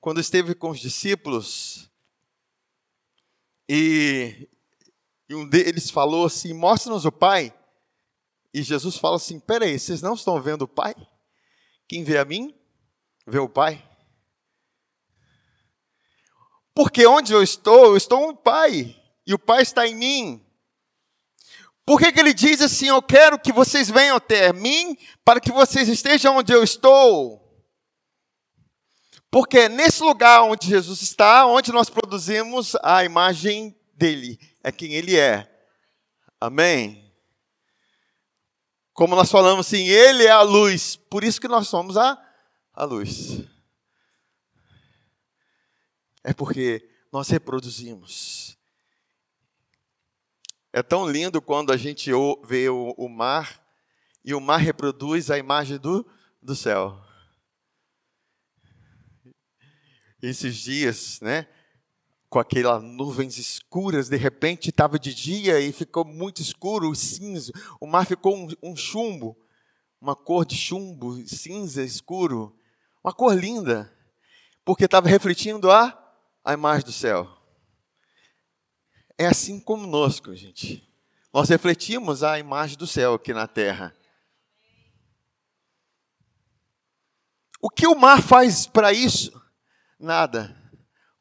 quando 0.00 0.20
esteve 0.20 0.54
com 0.54 0.70
os 0.70 0.78
discípulos, 0.78 1.90
e, 3.68 4.48
e 5.28 5.34
um 5.34 5.48
deles 5.48 5.90
falou 5.90 6.26
assim: 6.26 6.52
Mostra-nos 6.52 7.04
o 7.04 7.12
Pai. 7.12 7.52
E 8.52 8.62
Jesus 8.62 8.96
fala 8.96 9.16
assim: 9.16 9.40
Peraí, 9.40 9.78
vocês 9.78 10.02
não 10.02 10.14
estão 10.14 10.40
vendo 10.40 10.62
o 10.62 10.68
Pai? 10.68 10.94
Quem 11.88 12.04
vê 12.04 12.18
a 12.18 12.24
mim, 12.24 12.54
vê 13.26 13.38
o 13.38 13.48
Pai. 13.48 13.82
Porque 16.74 17.06
onde 17.06 17.32
eu 17.32 17.42
estou, 17.42 17.86
eu 17.86 17.96
estou 17.96 18.26
no 18.26 18.36
Pai, 18.36 19.00
e 19.26 19.32
o 19.32 19.38
Pai 19.38 19.62
está 19.62 19.86
em 19.86 19.94
mim. 19.94 20.44
Por 21.86 22.00
que, 22.00 22.10
que 22.10 22.20
ele 22.20 22.32
diz 22.32 22.60
assim: 22.60 22.88
Eu 22.88 23.02
quero 23.02 23.38
que 23.38 23.52
vocês 23.52 23.90
venham 23.90 24.16
até 24.16 24.52
mim, 24.52 24.96
para 25.24 25.40
que 25.40 25.52
vocês 25.52 25.88
estejam 25.88 26.36
onde 26.36 26.52
eu 26.52 26.62
estou? 26.62 27.43
Porque 29.34 29.58
é 29.58 29.68
nesse 29.68 30.00
lugar 30.00 30.44
onde 30.44 30.68
Jesus 30.68 31.02
está, 31.02 31.44
onde 31.44 31.72
nós 31.72 31.90
produzimos 31.90 32.76
a 32.80 33.04
imagem 33.04 33.76
dele, 33.92 34.38
é 34.62 34.70
quem 34.70 34.94
ele 34.94 35.18
é. 35.18 35.52
Amém? 36.40 37.12
Como 38.92 39.16
nós 39.16 39.32
falamos 39.32 39.66
assim, 39.66 39.88
Ele 39.88 40.22
é 40.22 40.30
a 40.30 40.42
luz, 40.42 40.94
por 40.94 41.24
isso 41.24 41.40
que 41.40 41.48
nós 41.48 41.66
somos 41.66 41.96
a, 41.96 42.16
a 42.72 42.84
luz. 42.84 43.42
É 46.22 46.32
porque 46.32 46.88
nós 47.10 47.28
reproduzimos. 47.28 48.56
É 50.72 50.80
tão 50.80 51.10
lindo 51.10 51.42
quando 51.42 51.72
a 51.72 51.76
gente 51.76 52.08
vê 52.44 52.68
o, 52.68 52.94
o 52.96 53.08
mar 53.08 53.60
e 54.24 54.32
o 54.32 54.40
mar 54.40 54.58
reproduz 54.58 55.28
a 55.28 55.36
imagem 55.36 55.76
do, 55.76 56.06
do 56.40 56.54
céu. 56.54 57.04
Esses 60.26 60.56
dias, 60.56 61.20
né? 61.20 61.46
com 62.34 62.40
aquelas 62.40 62.82
nuvens 62.82 63.38
escuras, 63.38 64.08
de 64.08 64.16
repente 64.16 64.70
estava 64.70 64.98
de 64.98 65.14
dia 65.14 65.60
e 65.60 65.70
ficou 65.70 66.04
muito 66.04 66.42
escuro, 66.42 66.92
cinza. 66.92 67.52
O 67.78 67.86
mar 67.86 68.04
ficou 68.04 68.36
um, 68.36 68.48
um 68.60 68.74
chumbo, 68.74 69.36
uma 70.00 70.16
cor 70.16 70.44
de 70.44 70.56
chumbo, 70.56 71.16
cinza, 71.28 71.84
escuro. 71.84 72.58
Uma 73.04 73.12
cor 73.12 73.36
linda, 73.36 73.96
porque 74.64 74.86
estava 74.86 75.06
refletindo 75.08 75.70
a, 75.70 75.96
a 76.44 76.52
imagem 76.54 76.86
do 76.86 76.92
céu. 76.92 77.30
É 79.16 79.26
assim 79.26 79.60
conosco, 79.60 80.34
gente. 80.34 80.82
Nós 81.32 81.48
refletimos 81.50 82.24
a 82.24 82.36
imagem 82.36 82.76
do 82.76 82.86
céu 82.86 83.14
aqui 83.14 83.32
na 83.32 83.46
terra. 83.46 83.94
O 87.60 87.70
que 87.70 87.86
o 87.86 87.94
mar 87.94 88.20
faz 88.20 88.66
para 88.66 88.92
isso? 88.92 89.43
Nada 89.98 90.64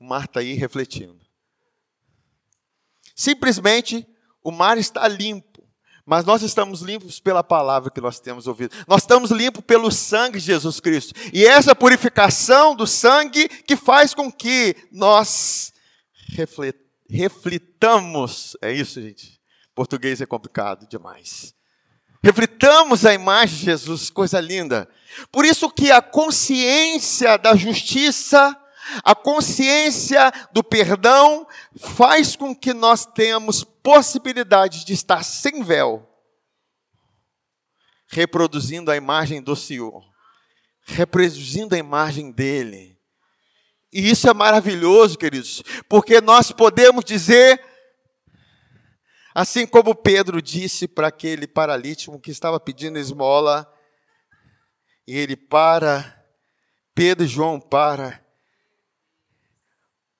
o 0.03 0.05
mar 0.05 0.25
está 0.25 0.41
aí 0.41 0.53
refletindo. 0.53 1.17
Simplesmente 3.15 4.05
o 4.43 4.51
mar 4.51 4.77
está 4.77 5.07
limpo, 5.07 5.65
mas 6.05 6.25
nós 6.25 6.41
estamos 6.41 6.81
limpos 6.81 7.21
pela 7.21 7.41
palavra 7.41 7.89
que 7.89 8.01
nós 8.01 8.19
temos 8.19 8.45
ouvido. 8.45 8.75
Nós 8.85 9.03
estamos 9.03 9.31
limpos 9.31 9.63
pelo 9.63 9.89
sangue 9.89 10.39
de 10.39 10.45
Jesus 10.47 10.81
Cristo. 10.81 11.13
E 11.31 11.45
essa 11.45 11.73
purificação 11.73 12.75
do 12.75 12.85
sangue 12.85 13.47
que 13.47 13.77
faz 13.77 14.13
com 14.13 14.29
que 14.29 14.75
nós 14.91 15.73
reflitamos. 17.09 18.57
É 18.61 18.73
isso, 18.73 19.01
gente. 19.01 19.39
Português 19.73 20.19
é 20.19 20.25
complicado 20.25 20.85
demais. 20.89 21.55
Reflitamos 22.21 23.05
a 23.05 23.13
imagem 23.13 23.57
de 23.57 23.65
Jesus, 23.65 24.09
coisa 24.09 24.41
linda. 24.41 24.89
Por 25.31 25.45
isso 25.45 25.69
que 25.69 25.91
a 25.91 26.01
consciência 26.01 27.37
da 27.37 27.55
justiça 27.55 28.57
a 29.03 29.15
consciência 29.15 30.31
do 30.51 30.63
perdão 30.63 31.47
faz 31.77 32.35
com 32.35 32.55
que 32.55 32.73
nós 32.73 33.05
tenhamos 33.05 33.63
possibilidade 33.63 34.85
de 34.85 34.93
estar 34.93 35.23
sem 35.23 35.63
véu, 35.63 36.09
reproduzindo 38.07 38.91
a 38.91 38.95
imagem 38.95 39.41
do 39.41 39.55
Senhor, 39.55 40.03
reproduzindo 40.85 41.75
a 41.75 41.77
imagem 41.77 42.31
dele. 42.31 42.99
E 43.91 44.09
isso 44.09 44.29
é 44.29 44.33
maravilhoso, 44.33 45.17
queridos, 45.17 45.61
porque 45.87 46.19
nós 46.19 46.51
podemos 46.51 47.05
dizer, 47.05 47.63
assim 49.35 49.67
como 49.67 49.93
Pedro 49.93 50.41
disse 50.41 50.87
para 50.87 51.07
aquele 51.07 51.47
paralítico 51.47 52.19
que 52.19 52.31
estava 52.31 52.59
pedindo 52.59 52.97
esmola, 52.97 53.71
e 55.07 55.15
ele 55.15 55.35
para, 55.35 56.25
Pedro 56.95 57.25
e 57.25 57.27
João 57.27 57.59
para, 57.59 58.22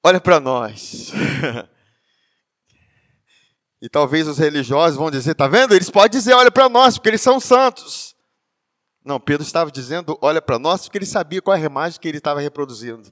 olha 0.03 0.19
para 0.19 0.39
nós. 0.39 1.11
e 3.81 3.89
talvez 3.89 4.27
os 4.27 4.37
religiosos 4.37 4.97
vão 4.97 5.09
dizer, 5.09 5.35
tá 5.35 5.47
vendo? 5.47 5.73
Eles 5.73 5.89
podem 5.89 6.11
dizer, 6.11 6.33
olha 6.33 6.51
para 6.51 6.67
nós, 6.67 6.97
porque 6.97 7.09
eles 7.09 7.21
são 7.21 7.39
santos. 7.39 8.15
Não, 9.03 9.19
Pedro 9.19 9.45
estava 9.45 9.71
dizendo, 9.71 10.17
olha 10.21 10.41
para 10.41 10.59
nós, 10.59 10.83
porque 10.83 10.97
ele 10.97 11.05
sabia 11.05 11.41
qual 11.41 11.55
é 11.55 11.61
a 11.61 11.65
imagem 11.65 11.99
que 11.99 12.07
ele 12.07 12.17
estava 12.17 12.39
reproduzindo. 12.39 13.11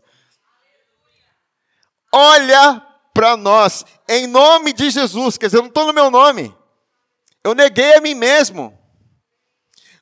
Olha 2.13 2.85
para 3.13 3.37
nós, 3.37 3.85
em 4.07 4.27
nome 4.27 4.73
de 4.73 4.89
Jesus. 4.89 5.37
Quer 5.37 5.47
dizer, 5.47 5.57
eu 5.57 5.63
não 5.63 5.69
estou 5.69 5.85
no 5.85 5.93
meu 5.93 6.09
nome. 6.09 6.55
Eu 7.43 7.55
neguei 7.55 7.95
a 7.95 8.01
mim 8.01 8.13
mesmo. 8.13 8.77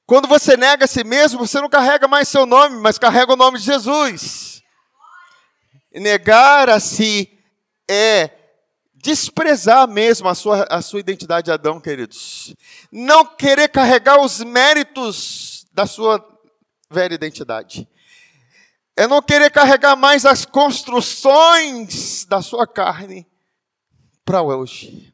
Quando 0.05 0.27
você 0.27 0.57
nega 0.57 0.85
a 0.85 0.87
si 0.87 1.03
mesmo, 1.03 1.45
você 1.45 1.61
não 1.61 1.69
carrega 1.69 2.07
mais 2.07 2.27
seu 2.27 2.45
nome, 2.45 2.77
mas 2.77 2.97
carrega 2.97 3.33
o 3.33 3.37
nome 3.37 3.59
de 3.59 3.65
Jesus. 3.65 4.48
Negar 5.91 6.69
a 6.69 6.79
si 6.79 7.37
é 7.89 8.29
desprezar 8.93 9.87
mesmo 9.87 10.27
a 10.27 10.35
sua, 10.35 10.63
a 10.69 10.81
sua 10.81 10.99
identidade 10.99 11.45
de 11.45 11.51
Adão, 11.51 11.79
queridos. 11.79 12.53
Não 12.91 13.25
querer 13.25 13.69
carregar 13.69 14.21
os 14.21 14.41
méritos 14.41 15.65
da 15.73 15.85
sua 15.85 16.23
velha 16.91 17.13
identidade. 17.13 17.87
É 18.95 19.07
não 19.07 19.21
querer 19.21 19.49
carregar 19.49 19.95
mais 19.95 20.25
as 20.25 20.45
construções 20.45 22.25
da 22.25 22.41
sua 22.41 22.67
carne 22.67 23.25
para 24.25 24.41
hoje. 24.41 25.13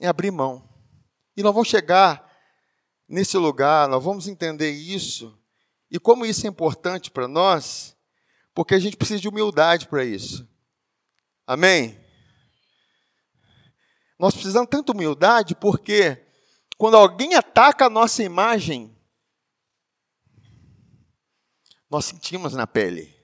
É 0.00 0.06
abrir 0.06 0.30
mão. 0.30 0.68
E 1.36 1.42
nós 1.42 1.54
vamos 1.54 1.68
chegar 1.68 2.30
nesse 3.08 3.36
lugar, 3.38 3.88
nós 3.88 4.04
vamos 4.04 4.28
entender 4.28 4.70
isso. 4.70 5.36
E 5.90 5.98
como 5.98 6.26
isso 6.26 6.46
é 6.46 6.48
importante 6.48 7.10
para 7.10 7.26
nós, 7.26 7.96
porque 8.54 8.74
a 8.74 8.78
gente 8.78 8.96
precisa 8.96 9.20
de 9.20 9.28
humildade 9.28 9.88
para 9.88 10.04
isso. 10.04 10.48
Amém? 11.46 11.98
Nós 14.18 14.34
precisamos 14.34 14.68
tanta 14.68 14.92
humildade 14.92 15.54
porque 15.54 16.22
quando 16.76 16.96
alguém 16.96 17.34
ataca 17.34 17.86
a 17.86 17.90
nossa 17.90 18.22
imagem, 18.22 18.94
nós 21.90 22.04
sentimos 22.04 22.54
na 22.54 22.66
pele. 22.66 23.14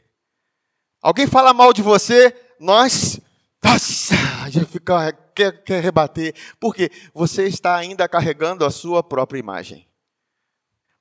Alguém 1.01 1.27
fala 1.27 1.55
mal 1.55 1.73
de 1.73 1.83
você, 1.83 2.35
nós, 2.59 3.21
nossa, 3.63 4.15
já 4.51 4.65
fica, 4.65 5.13
quer, 5.35 5.63
quer 5.63 5.83
rebater. 5.83 6.35
Porque 6.59 6.91
você 7.15 7.45
está 7.47 7.77
ainda 7.77 8.09
carregando 8.09 8.65
a 8.65 8.71
sua 8.71 9.03
própria 9.03 9.39
imagem. 9.39 9.89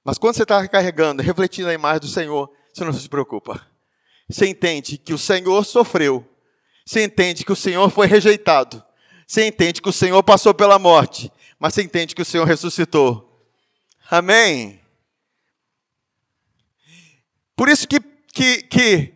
Mas 0.04 0.18
quando 0.18 0.36
você 0.36 0.44
está 0.44 0.68
carregando, 0.68 1.24
refletindo 1.24 1.70
a 1.70 1.74
imagem 1.74 2.02
do 2.02 2.08
Senhor, 2.08 2.52
você 2.72 2.86
não 2.86 2.94
se 2.94 3.10
preocupa. 3.10 3.66
Você 4.30 4.48
entende 4.48 4.98
que 4.98 5.14
o 5.14 5.18
Senhor 5.18 5.64
sofreu. 5.64 6.28
Você 6.86 7.04
entende 7.04 7.46
que 7.46 7.52
o 7.52 7.56
Senhor 7.56 7.90
foi 7.90 8.08
rejeitado. 8.08 8.84
Você 9.28 9.46
entende 9.46 9.82
que 9.82 9.90
o 9.90 9.94
Senhor 9.94 10.22
passou 10.24 10.54
pela 10.54 10.78
morte. 10.78 11.32
Mas 11.60 11.74
você 11.74 11.84
entende 11.84 12.16
que 12.16 12.22
o 12.22 12.26
Senhor 12.26 12.46
ressuscitou. 12.46 13.50
Amém? 14.10 14.80
Por 17.56 17.70
isso 17.70 17.88
que, 17.88 18.00
que, 18.00 18.64
que, 18.64 19.14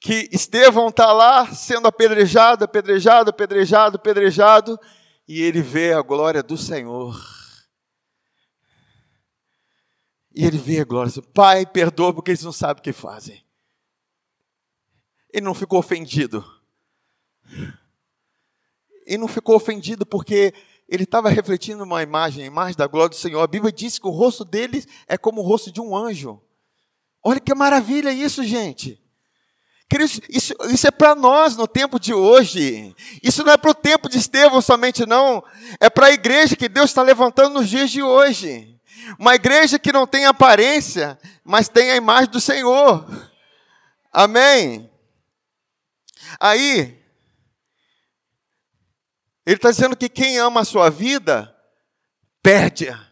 que 0.00 0.28
Estevão 0.32 0.88
está 0.88 1.12
lá 1.12 1.52
sendo 1.52 1.86
apedrejado, 1.86 2.64
apedrejado, 2.64 3.30
apedrejado, 3.30 3.96
apedrejado, 3.96 4.80
e 5.28 5.42
ele 5.42 5.60
vê 5.60 5.92
a 5.92 6.00
glória 6.00 6.42
do 6.42 6.56
Senhor. 6.56 7.14
E 10.34 10.44
ele 10.44 10.58
vê 10.58 10.80
a 10.80 10.84
glória. 10.84 11.12
Pai, 11.32 11.64
perdoa 11.64 12.12
porque 12.12 12.32
eles 12.32 12.42
não 12.42 12.52
sabem 12.52 12.80
o 12.80 12.82
que 12.82 12.92
fazem. 12.92 13.43
Ele 15.34 15.44
não 15.44 15.52
ficou 15.52 15.80
ofendido. 15.80 16.44
Ele 19.04 19.18
não 19.18 19.26
ficou 19.26 19.56
ofendido 19.56 20.06
porque 20.06 20.54
ele 20.88 21.02
estava 21.02 21.28
refletindo 21.28 21.82
uma 21.82 22.04
imagem, 22.04 22.44
a 22.44 22.46
imagem 22.46 22.76
da 22.76 22.86
glória 22.86 23.08
do 23.08 23.16
Senhor. 23.16 23.42
A 23.42 23.46
Bíblia 23.48 23.72
diz 23.72 23.98
que 23.98 24.06
o 24.06 24.12
rosto 24.12 24.44
dele 24.44 24.86
é 25.08 25.18
como 25.18 25.40
o 25.40 25.44
rosto 25.44 25.72
de 25.72 25.80
um 25.80 25.96
anjo. 25.96 26.40
Olha 27.20 27.40
que 27.40 27.52
maravilha 27.52 28.12
isso, 28.12 28.44
gente. 28.44 29.02
Isso, 30.28 30.54
isso 30.70 30.86
é 30.86 30.90
para 30.92 31.16
nós 31.16 31.56
no 31.56 31.66
tempo 31.66 31.98
de 31.98 32.14
hoje. 32.14 32.94
Isso 33.20 33.42
não 33.42 33.52
é 33.52 33.56
para 33.56 33.72
o 33.72 33.74
tempo 33.74 34.08
de 34.08 34.18
Estevão 34.18 34.62
somente, 34.62 35.04
não. 35.04 35.42
É 35.80 35.90
para 35.90 36.06
a 36.06 36.12
igreja 36.12 36.54
que 36.54 36.68
Deus 36.68 36.90
está 36.90 37.02
levantando 37.02 37.54
nos 37.54 37.68
dias 37.68 37.90
de 37.90 38.04
hoje. 38.04 38.78
Uma 39.18 39.34
igreja 39.34 39.80
que 39.80 39.92
não 39.92 40.06
tem 40.06 40.26
aparência, 40.26 41.18
mas 41.42 41.68
tem 41.68 41.90
a 41.90 41.96
imagem 41.96 42.30
do 42.30 42.40
Senhor. 42.40 43.04
Amém? 44.12 44.93
Aí, 46.38 47.02
ele 49.46 49.56
está 49.56 49.70
dizendo 49.70 49.96
que 49.96 50.08
quem 50.08 50.38
ama 50.38 50.60
a 50.60 50.64
sua 50.64 50.90
vida, 50.90 51.54
perde-a. 52.42 53.06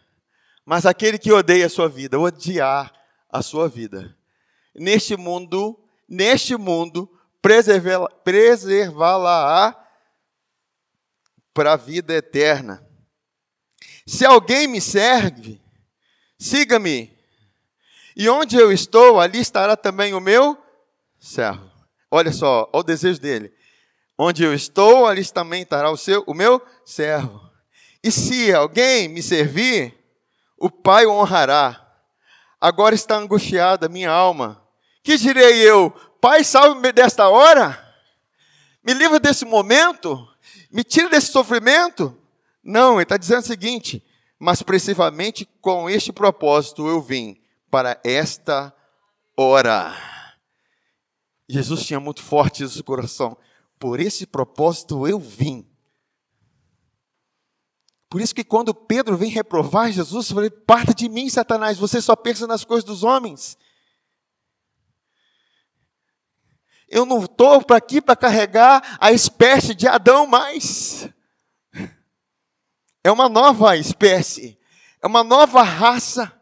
Mas 0.64 0.86
aquele 0.86 1.18
que 1.18 1.32
odeia 1.32 1.66
a 1.66 1.70
sua 1.70 1.88
vida, 1.88 2.18
odiar 2.18 2.92
a 3.28 3.42
sua 3.42 3.68
vida. 3.68 4.16
Neste 4.74 5.16
mundo, 5.16 5.78
neste 6.08 6.56
mundo, 6.56 7.10
preservá-la-á 8.22 9.76
para 11.52 11.72
a 11.72 11.76
vida 11.76 12.14
eterna. 12.14 12.86
Se 14.06 14.24
alguém 14.24 14.66
me 14.66 14.80
serve, 14.80 15.62
Siga-me. 16.42 17.16
E 18.16 18.28
onde 18.28 18.56
eu 18.56 18.72
estou, 18.72 19.20
ali 19.20 19.38
estará 19.38 19.76
também 19.76 20.12
o 20.12 20.20
meu 20.20 20.60
servo. 21.20 21.70
Olha 22.14 22.30
só, 22.30 22.68
olha 22.74 22.80
o 22.80 22.82
desejo 22.82 23.18
dele. 23.18 23.50
Onde 24.18 24.44
eu 24.44 24.52
estou, 24.52 25.06
ali 25.06 25.24
também 25.24 25.62
estará 25.62 25.90
o 25.90 25.96
seu, 25.96 26.22
o 26.26 26.34
meu 26.34 26.60
servo. 26.84 27.40
E 28.04 28.12
se 28.12 28.52
alguém 28.52 29.08
me 29.08 29.22
servir, 29.22 29.98
o 30.58 30.70
Pai 30.70 31.06
o 31.06 31.12
honrará. 31.12 31.80
Agora 32.60 32.94
está 32.94 33.16
angustiada 33.16 33.88
minha 33.88 34.10
alma. 34.10 34.62
Que 35.02 35.16
direi 35.16 35.62
eu? 35.62 35.90
Pai, 36.20 36.44
salve-me 36.44 36.92
desta 36.92 37.30
hora? 37.30 37.82
Me 38.84 38.92
livra 38.92 39.18
desse 39.18 39.46
momento? 39.46 40.28
Me 40.70 40.84
tira 40.84 41.08
desse 41.08 41.32
sofrimento? 41.32 42.14
Não, 42.62 42.96
ele 42.96 43.04
está 43.04 43.16
dizendo 43.16 43.40
o 43.40 43.46
seguinte: 43.46 44.04
mas 44.38 44.62
precisamente 44.62 45.48
com 45.62 45.88
este 45.88 46.12
propósito 46.12 46.86
eu 46.86 47.00
vim 47.00 47.40
para 47.70 47.98
esta 48.04 48.70
hora. 49.34 50.11
Jesus 51.52 51.84
tinha 51.84 52.00
muito 52.00 52.22
forte 52.22 52.64
isso 52.64 52.78
no 52.78 52.84
coração. 52.84 53.36
Por 53.78 54.00
esse 54.00 54.26
propósito 54.26 55.06
eu 55.06 55.18
vim. 55.20 55.68
Por 58.08 58.22
isso 58.22 58.34
que 58.34 58.42
quando 58.42 58.74
Pedro 58.74 59.18
vem 59.18 59.30
reprovar 59.30 59.92
Jesus, 59.92 60.30
eu 60.30 60.34
falei: 60.34 60.48
parta 60.48 60.94
de 60.94 61.10
mim, 61.10 61.28
Satanás, 61.28 61.76
você 61.76 62.00
só 62.00 62.16
pensa 62.16 62.46
nas 62.46 62.64
coisas 62.64 62.84
dos 62.84 63.02
homens. 63.02 63.58
Eu 66.88 67.04
não 67.04 67.22
estou 67.22 67.62
aqui 67.70 68.00
para 68.00 68.16
carregar 68.16 68.96
a 68.98 69.12
espécie 69.12 69.74
de 69.74 69.86
Adão 69.86 70.26
mais. 70.26 71.08
É 73.04 73.10
uma 73.10 73.28
nova 73.28 73.76
espécie, 73.76 74.58
é 75.02 75.06
uma 75.06 75.24
nova 75.24 75.62
raça 75.62 76.32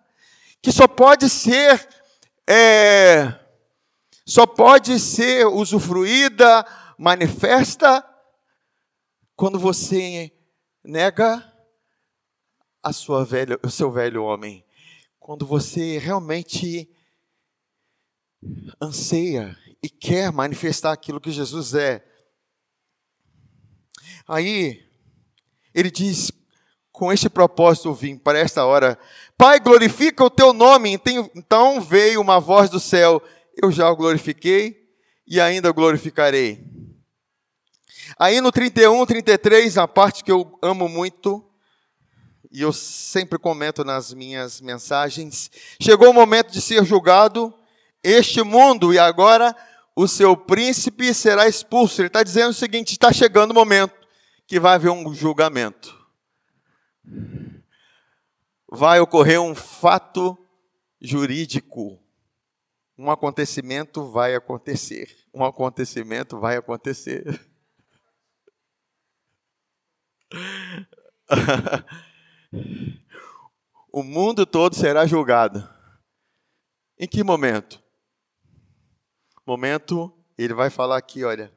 que 0.62 0.70
só 0.70 0.86
pode 0.86 1.28
ser 1.28 1.88
é, 2.46 3.39
só 4.30 4.46
pode 4.46 5.00
ser 5.00 5.44
usufruída, 5.48 6.64
manifesta 6.96 8.08
quando 9.34 9.58
você 9.58 10.32
nega 10.84 11.44
a 12.80 12.92
sua 12.92 13.24
velha, 13.24 13.58
o 13.60 13.68
seu 13.68 13.90
velho 13.90 14.22
homem, 14.22 14.64
quando 15.18 15.44
você 15.44 15.98
realmente 15.98 16.88
anseia 18.80 19.58
e 19.82 19.88
quer 19.88 20.30
manifestar 20.30 20.92
aquilo 20.92 21.20
que 21.20 21.32
Jesus 21.32 21.74
é. 21.74 22.04
Aí 24.28 24.88
ele 25.74 25.90
diz: 25.90 26.30
com 26.92 27.12
este 27.12 27.28
propósito 27.28 27.92
vim 27.92 28.16
para 28.16 28.38
esta 28.38 28.64
hora. 28.64 28.96
Pai, 29.36 29.58
glorifica 29.58 30.22
o 30.22 30.30
teu 30.30 30.52
nome. 30.52 31.00
Então 31.34 31.80
veio 31.80 32.20
uma 32.20 32.38
voz 32.38 32.70
do 32.70 32.78
céu. 32.78 33.20
Eu 33.62 33.70
já 33.70 33.90
o 33.90 33.96
glorifiquei 33.96 34.88
e 35.26 35.40
ainda 35.40 35.70
o 35.70 35.74
glorificarei. 35.74 36.64
Aí 38.18 38.40
no 38.40 38.50
31, 38.50 39.04
33, 39.06 39.78
a 39.78 39.86
parte 39.86 40.24
que 40.24 40.32
eu 40.32 40.58
amo 40.62 40.88
muito, 40.88 41.44
e 42.50 42.62
eu 42.62 42.72
sempre 42.72 43.38
comento 43.38 43.84
nas 43.84 44.12
minhas 44.12 44.60
mensagens, 44.60 45.50
chegou 45.80 46.10
o 46.10 46.14
momento 46.14 46.50
de 46.50 46.60
ser 46.60 46.84
julgado 46.84 47.54
este 48.02 48.42
mundo, 48.42 48.92
e 48.92 48.98
agora 48.98 49.54
o 49.94 50.08
seu 50.08 50.36
príncipe 50.36 51.12
será 51.12 51.46
expulso. 51.46 52.00
Ele 52.00 52.08
está 52.08 52.22
dizendo 52.22 52.50
o 52.50 52.54
seguinte: 52.54 52.92
está 52.92 53.12
chegando 53.12 53.50
o 53.50 53.54
momento 53.54 53.94
que 54.46 54.58
vai 54.58 54.74
haver 54.74 54.90
um 54.90 55.14
julgamento 55.14 56.00
vai 58.70 59.00
ocorrer 59.00 59.40
um 59.40 59.54
fato 59.54 60.38
jurídico. 61.00 61.98
Um 63.00 63.10
acontecimento 63.10 64.10
vai 64.10 64.34
acontecer. 64.34 65.16
Um 65.32 65.42
acontecimento 65.42 66.38
vai 66.38 66.58
acontecer. 66.58 67.40
o 73.90 74.02
mundo 74.02 74.44
todo 74.44 74.74
será 74.74 75.06
julgado. 75.06 75.66
Em 76.98 77.08
que 77.08 77.24
momento? 77.24 77.82
Momento, 79.46 80.12
ele 80.36 80.52
vai 80.52 80.68
falar 80.68 80.98
aqui, 80.98 81.24
olha. 81.24 81.50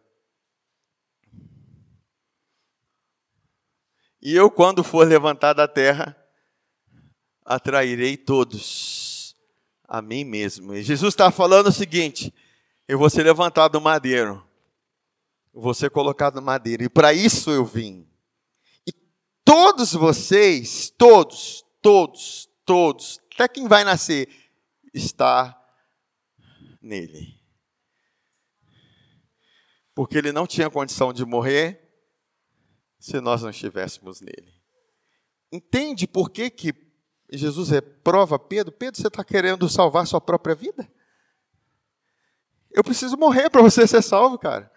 E 4.22 4.34
eu, 4.34 4.50
quando 4.50 4.82
for 4.82 5.06
levantado 5.06 5.58
da 5.58 5.68
terra, 5.68 6.16
atrairei 7.44 8.16
todos 8.16 9.13
a 9.88 10.02
mim 10.02 10.24
mesmo. 10.24 10.74
E 10.74 10.84
Jesus 10.84 11.14
está 11.14 11.32
falando 11.32 11.68
o 11.68 11.72
seguinte: 11.72 12.34
eu 12.88 12.98
vou 12.98 13.10
ser 13.10 13.24
levantado 13.24 13.74
do 13.74 13.82
madeiro, 13.82 14.46
vou 15.54 15.74
ser 15.74 15.90
colocado 15.90 16.36
no 16.36 16.42
madeiro, 16.42 16.84
e 16.84 16.90
para 16.90 17.14
isso 17.14 17.52
eu 17.52 17.66
vim. 17.66 18.08
E 18.88 18.92
todos 19.46 19.94
vocês, 19.94 20.90
todos, 20.98 21.64
todos, 21.82 22.50
todos, 22.66 23.20
até 23.34 23.48
quem 23.48 23.68
vai 23.68 23.84
nascer, 23.84 24.30
está 24.94 25.60
nele. 26.82 27.40
Porque 29.96 30.18
ele 30.18 30.32
não 30.32 30.48
tinha 30.48 30.70
condição 30.70 31.14
de 31.14 31.24
morrer 31.24 31.80
se 33.00 33.20
nós 33.22 33.44
não 33.44 33.50
estivéssemos 33.50 34.22
nele. 34.22 34.54
Entende 35.52 36.08
por 36.08 36.32
que, 36.32 36.50
que 36.50 36.74
Jesus 37.38 37.70
reprova 37.70 38.38
Pedro? 38.38 38.72
Pedro, 38.72 39.02
você 39.02 39.08
está 39.08 39.24
querendo 39.24 39.68
salvar 39.68 40.06
sua 40.06 40.22
própria 40.22 40.56
vida? 40.56 40.88
Eu 42.72 42.84
preciso 42.84 43.18
morrer 43.18 43.50
para 43.50 43.62
você 43.62 43.88
ser 43.88 44.02
salvo, 44.02 44.38
cara. 44.38 44.72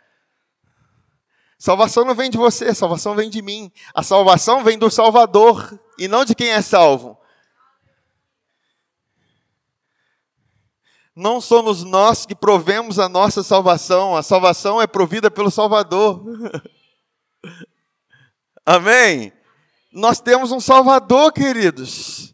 Salvação 1.58 2.04
não 2.04 2.14
vem 2.14 2.30
de 2.30 2.36
você, 2.36 2.74
salvação 2.74 3.14
vem 3.14 3.30
de 3.30 3.40
mim. 3.40 3.72
A 3.94 4.02
salvação 4.02 4.62
vem 4.62 4.78
do 4.78 4.90
Salvador 4.90 5.78
e 5.98 6.06
não 6.06 6.24
de 6.24 6.34
quem 6.34 6.50
é 6.50 6.60
salvo. 6.60 7.18
Não 11.14 11.40
somos 11.40 11.82
nós 11.82 12.26
que 12.26 12.34
provemos 12.34 12.98
a 12.98 13.08
nossa 13.08 13.42
salvação, 13.42 14.14
a 14.14 14.22
salvação 14.22 14.82
é 14.82 14.86
provida 14.86 15.30
pelo 15.30 15.50
Salvador. 15.50 16.22
Amém? 18.66 19.32
Nós 19.90 20.20
temos 20.20 20.52
um 20.52 20.60
Salvador, 20.60 21.32
queridos. 21.32 22.25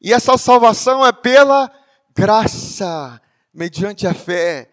E 0.00 0.12
essa 0.12 0.38
salvação 0.38 1.04
é 1.04 1.12
pela 1.12 1.70
graça, 2.14 3.20
mediante 3.52 4.06
a 4.06 4.14
fé. 4.14 4.70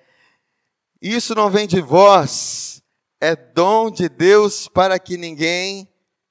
Isso 1.02 1.36
não 1.36 1.50
vem 1.50 1.68
de 1.68 1.82
vós, 1.82 2.82
é 3.20 3.36
dom 3.36 3.92
de 3.92 4.08
Deus 4.08 4.68
para 4.68 4.98
que 4.98 5.18
ninguém 5.18 5.88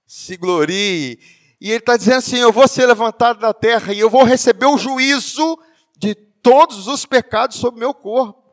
se 0.07 0.37
glorie. 0.37 1.19
E 1.61 1.71
ele 1.71 1.79
está 1.79 1.97
dizendo 1.97 2.19
assim: 2.19 2.39
eu 2.39 2.53
vou 2.53 2.67
ser 2.67 2.87
levantado 2.87 3.41
da 3.41 3.53
terra 3.53 3.93
e 3.93 3.99
eu 3.99 4.09
vou 4.09 4.25
receber 4.25 4.67
o 4.67 4.79
juízo 4.79 5.59
de 5.97 6.15
todos 6.15 6.87
os 6.87 7.05
pecados 7.05 7.57
sobre 7.57 7.81
meu 7.81 7.93
corpo. 7.93 8.45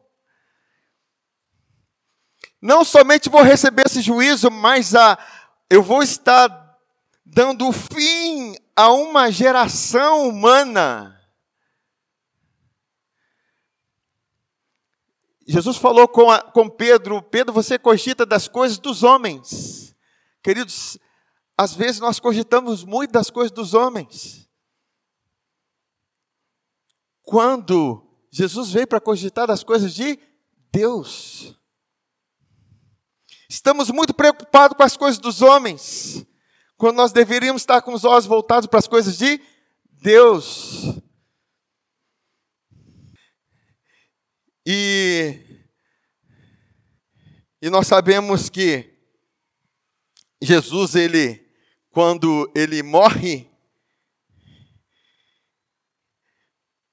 Não 2.62 2.86
somente 2.86 3.30
vou 3.30 3.42
receber 3.42 3.84
esse 3.86 4.02
juízo, 4.02 4.50
mas 4.50 4.96
a, 4.96 5.18
eu 5.70 5.84
vou 5.84 6.02
estar 6.02 6.48
dando 7.34 7.72
fim 7.72 8.56
a 8.76 8.92
uma 8.92 9.32
geração 9.32 10.30
humana. 10.30 11.20
Jesus 15.46 15.78
falou 15.78 16.08
com, 16.08 16.30
a, 16.30 16.42
com 16.42 16.70
Pedro: 16.70 17.22
Pedro, 17.22 17.54
você 17.54 17.78
cogita 17.78 18.26
das 18.26 18.48
coisas 18.48 18.78
dos 18.78 19.04
homens. 19.04 19.96
Queridos, 20.42 20.98
às 21.58 21.74
vezes 21.74 22.00
nós 22.00 22.20
cogitamos 22.20 22.84
muito 22.84 23.12
das 23.12 23.30
coisas 23.30 23.52
dos 23.52 23.74
homens. 23.74 24.48
Quando 27.22 28.04
Jesus 28.32 28.72
veio 28.72 28.88
para 28.88 29.00
cogitar 29.00 29.48
das 29.48 29.64
coisas 29.64 29.94
de 29.94 30.20
Deus. 30.72 31.56
Estamos 33.48 33.92
muito 33.92 34.14
preocupados 34.14 34.76
com 34.76 34.82
as 34.82 34.98
coisas 34.98 35.20
dos 35.20 35.44
homens, 35.44 36.26
quando 36.78 36.98
nós 36.98 37.12
deveríamos 37.12 37.62
estar 37.62 37.82
com 37.82 37.94
os 37.94 38.04
olhos 38.04 38.26
voltados 38.26 38.68
para 38.68 38.80
as 38.80 38.88
coisas 38.88 39.18
de 39.18 39.40
Deus. 39.84 41.02
E, 44.66 45.40
e 47.62 47.70
nós 47.70 47.88
sabemos 47.88 48.50
que 48.50 48.94
Jesus, 50.42 50.96
ele, 50.96 51.50
quando 51.90 52.52
ele 52.56 52.84
morre, 52.84 53.50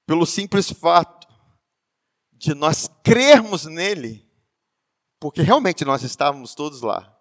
pelo 0.07 0.27
simples 0.27 0.71
fato 0.71 1.29
de 2.33 2.55
nós 2.55 2.89
crermos 3.05 3.67
nele, 3.67 4.29
porque 5.21 5.43
realmente 5.43 5.85
nós 5.85 6.03
estávamos 6.03 6.55
todos 6.55 6.81
lá. 6.81 7.17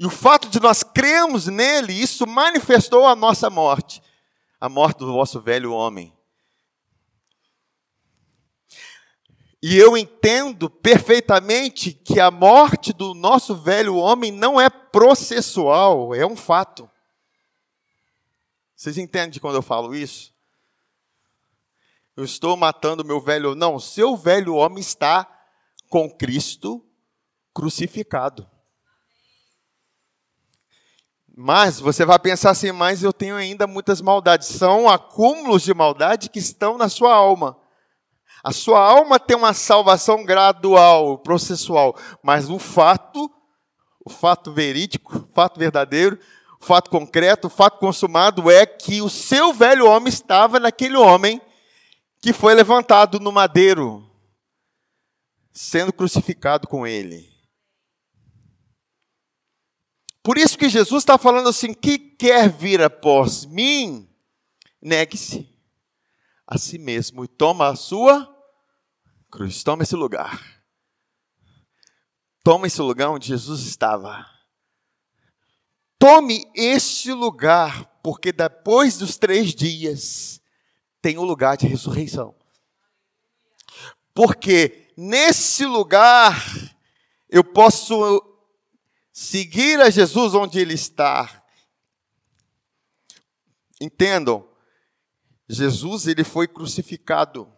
E 0.00 0.06
o 0.06 0.10
fato 0.10 0.48
de 0.48 0.58
nós 0.58 0.82
crermos 0.82 1.46
nele, 1.46 1.92
isso 1.92 2.26
manifestou 2.26 3.06
a 3.06 3.14
nossa 3.14 3.50
morte, 3.50 4.02
a 4.58 4.66
morte 4.66 5.00
do 5.00 5.12
vosso 5.12 5.38
velho 5.38 5.74
homem. 5.74 6.10
E 9.62 9.76
eu 9.76 9.98
entendo 9.98 10.70
perfeitamente 10.70 11.92
que 11.92 12.18
a 12.18 12.30
morte 12.30 12.94
do 12.94 13.12
nosso 13.12 13.54
velho 13.54 13.94
homem 13.96 14.32
não 14.32 14.58
é 14.58 14.70
processual, 14.70 16.14
é 16.14 16.24
um 16.24 16.34
fato. 16.34 16.90
Vocês 18.74 18.96
entendem 18.96 19.38
quando 19.38 19.56
eu 19.56 19.62
falo 19.62 19.94
isso? 19.94 20.32
Eu 22.16 22.24
estou 22.24 22.56
matando 22.56 23.04
meu 23.04 23.20
velho. 23.20 23.54
Não, 23.54 23.78
seu 23.78 24.16
velho 24.16 24.54
homem 24.54 24.80
está 24.80 25.30
com 25.90 26.10
Cristo 26.10 26.82
crucificado. 27.52 28.48
Mas 31.36 31.80
você 31.80 32.04
vai 32.04 32.18
pensar 32.18 32.50
assim, 32.50 32.72
mas 32.72 33.02
eu 33.02 33.12
tenho 33.12 33.36
ainda 33.36 33.66
muitas 33.66 34.00
maldades. 34.00 34.48
São 34.48 34.88
acúmulos 34.88 35.62
de 35.62 35.72
maldade 35.72 36.28
que 36.28 36.38
estão 36.38 36.76
na 36.76 36.88
sua 36.88 37.14
alma. 37.14 37.56
A 38.42 38.52
sua 38.52 38.80
alma 38.80 39.18
tem 39.18 39.36
uma 39.36 39.52
salvação 39.52 40.24
gradual, 40.24 41.18
processual, 41.18 41.94
mas 42.22 42.48
o 42.48 42.58
fato, 42.58 43.30
o 44.04 44.08
fato 44.08 44.50
verídico, 44.50 45.26
o 45.30 45.34
fato 45.34 45.58
verdadeiro, 45.58 46.18
o 46.60 46.64
fato 46.64 46.90
concreto, 46.90 47.48
o 47.48 47.50
fato 47.50 47.78
consumado 47.78 48.50
é 48.50 48.64
que 48.64 49.02
o 49.02 49.10
seu 49.10 49.52
velho 49.52 49.86
homem 49.86 50.08
estava 50.08 50.58
naquele 50.58 50.96
homem 50.96 51.40
que 52.20 52.32
foi 52.32 52.54
levantado 52.54 53.20
no 53.20 53.30
madeiro, 53.30 54.06
sendo 55.52 55.92
crucificado 55.92 56.66
com 56.66 56.86
ele. 56.86 57.28
Por 60.22 60.36
isso 60.36 60.58
que 60.58 60.68
Jesus 60.68 61.02
está 61.02 61.16
falando 61.16 61.48
assim: 61.48 61.72
que 61.72 61.98
quer 61.98 62.50
vir 62.50 62.82
após 62.82 63.46
mim, 63.46 64.08
negue-se 64.80 65.48
a 66.46 66.58
si 66.58 66.78
mesmo 66.78 67.24
e 67.24 67.28
toma 67.28 67.68
a 67.68 67.76
sua 67.76 68.28
cruz. 69.30 69.62
Toma 69.62 69.82
esse 69.82 69.96
lugar. 69.96 70.60
Toma 72.42 72.66
esse 72.66 72.80
lugar 72.80 73.10
onde 73.10 73.28
Jesus 73.28 73.66
estava. 73.66 74.26
Tome 75.98 76.50
este 76.54 77.12
lugar, 77.12 77.84
porque 78.02 78.32
depois 78.32 78.96
dos 78.96 79.16
três 79.18 79.54
dias 79.54 80.40
tem 81.00 81.18
o 81.18 81.22
um 81.22 81.24
lugar 81.24 81.56
de 81.56 81.66
ressurreição. 81.66 82.34
Porque 84.14 84.88
nesse 84.96 85.64
lugar 85.66 86.42
eu 87.28 87.44
posso 87.44 88.29
seguir 89.20 89.78
a 89.82 89.90
Jesus 89.90 90.32
onde 90.32 90.58
Ele 90.58 90.72
está. 90.72 91.44
Entendam, 93.78 94.48
Jesus 95.46 96.06
ele 96.06 96.24
foi 96.24 96.48
crucificado, 96.48 97.52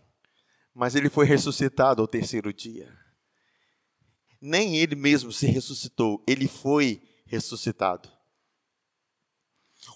mas 0.75 0.97
ele 0.97 1.09
foi 1.09 1.25
ressuscitado 1.25 2.03
ao 2.03 2.09
terceiro 2.09 2.53
dia. 2.53 2.93
Nem 4.41 4.77
ele 4.77 4.97
mesmo 4.97 5.33
se 5.33 5.47
ressuscitou, 5.47 6.23
ele 6.27 6.49
foi 6.49 7.01
ressuscitado. 7.27 8.11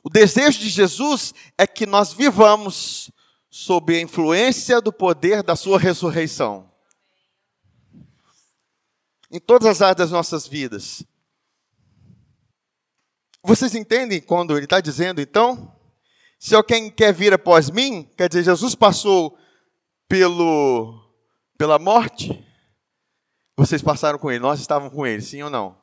O 0.04 0.10
desejo 0.10 0.60
de 0.60 0.68
Jesus 0.68 1.34
é 1.58 1.66
que 1.66 1.86
nós 1.86 2.12
vivamos 2.12 3.10
sob 3.50 3.96
a 3.96 4.00
influência 4.00 4.80
do 4.80 4.92
poder 4.92 5.42
da 5.42 5.56
sua 5.56 5.78
ressurreição. 5.78 6.72
Em 9.30 9.40
todas 9.40 9.66
as 9.68 9.82
áreas 9.82 9.96
das 9.96 10.10
nossas 10.12 10.46
vidas. 10.46 11.04
Vocês 13.46 13.76
entendem 13.76 14.20
quando 14.20 14.56
ele 14.56 14.64
está 14.64 14.80
dizendo, 14.80 15.20
então, 15.20 15.72
se 16.36 16.52
alguém 16.52 16.90
quer 16.90 17.14
vir 17.14 17.32
após 17.32 17.70
mim, 17.70 18.02
quer 18.16 18.28
dizer, 18.28 18.42
Jesus 18.42 18.74
passou 18.74 19.38
pelo, 20.08 21.08
pela 21.56 21.78
morte, 21.78 22.44
vocês 23.56 23.80
passaram 23.80 24.18
com 24.18 24.32
ele, 24.32 24.40
nós 24.40 24.58
estávamos 24.58 24.92
com 24.92 25.06
ele, 25.06 25.22
sim 25.22 25.44
ou 25.44 25.48
não? 25.48 25.80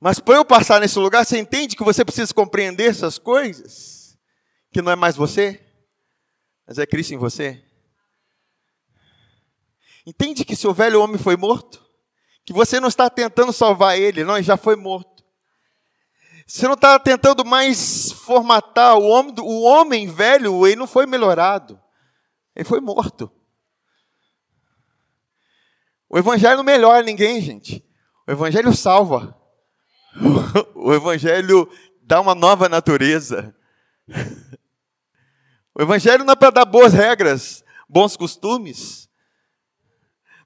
Mas 0.00 0.18
para 0.18 0.36
eu 0.36 0.44
passar 0.44 0.80
nesse 0.80 0.98
lugar, 0.98 1.26
você 1.26 1.38
entende 1.38 1.76
que 1.76 1.84
você 1.84 2.02
precisa 2.02 2.32
compreender 2.32 2.88
essas 2.88 3.18
coisas? 3.18 4.18
Que 4.72 4.80
não 4.80 4.90
é 4.90 4.96
mais 4.96 5.16
você, 5.16 5.62
mas 6.66 6.78
é 6.78 6.86
Cristo 6.86 7.12
em 7.12 7.18
você? 7.18 7.62
Entende 10.06 10.46
que 10.46 10.56
seu 10.56 10.72
velho 10.72 11.02
homem 11.02 11.18
foi 11.18 11.36
morto? 11.36 11.84
Que 12.42 12.54
você 12.54 12.80
não 12.80 12.88
está 12.88 13.10
tentando 13.10 13.52
salvar 13.52 13.98
ele, 13.98 14.24
não, 14.24 14.38
ele 14.38 14.42
já 14.42 14.56
foi 14.56 14.76
morto. 14.76 15.15
Você 16.46 16.66
não 16.66 16.74
está 16.74 16.96
tentando 16.96 17.44
mais 17.44 18.12
formatar 18.12 18.96
o 18.96 19.02
homem, 19.02 19.34
o 19.40 19.62
homem 19.62 20.06
velho, 20.06 20.64
ele 20.64 20.76
não 20.76 20.86
foi 20.86 21.04
melhorado. 21.04 21.80
Ele 22.54 22.64
foi 22.64 22.80
morto. 22.80 23.30
O 26.08 26.16
evangelho 26.16 26.58
não 26.58 26.64
melhora 26.64 27.02
ninguém, 27.02 27.40
gente. 27.40 27.84
O 28.26 28.30
evangelho 28.30 28.72
salva. 28.74 29.36
O 30.74 30.94
evangelho 30.94 31.68
dá 32.00 32.20
uma 32.20 32.34
nova 32.34 32.68
natureza. 32.68 33.54
O 35.74 35.82
evangelho 35.82 36.24
não 36.24 36.32
é 36.32 36.36
para 36.36 36.50
dar 36.50 36.64
boas 36.64 36.92
regras, 36.92 37.64
bons 37.88 38.16
costumes. 38.16 39.10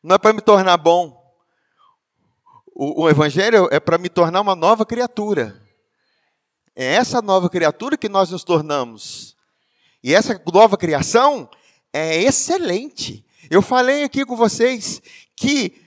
Não 0.02 0.16
é 0.16 0.18
para 0.18 0.32
me 0.32 0.40
tornar 0.40 0.78
bom. 0.78 1.20
O, 2.74 3.02
o 3.02 3.08
evangelho 3.08 3.68
é 3.70 3.78
para 3.78 3.98
me 3.98 4.08
tornar 4.08 4.40
uma 4.40 4.56
nova 4.56 4.86
criatura. 4.86 5.69
É 6.83 6.95
essa 6.95 7.21
nova 7.21 7.51
criatura 7.51 7.95
que 7.99 8.09
nós 8.09 8.31
nos 8.31 8.43
tornamos. 8.43 9.37
E 10.03 10.14
essa 10.14 10.40
nova 10.51 10.79
criação 10.79 11.47
é 11.93 12.16
excelente. 12.23 13.23
Eu 13.51 13.61
falei 13.61 14.03
aqui 14.03 14.25
com 14.25 14.35
vocês 14.35 15.03
que 15.37 15.79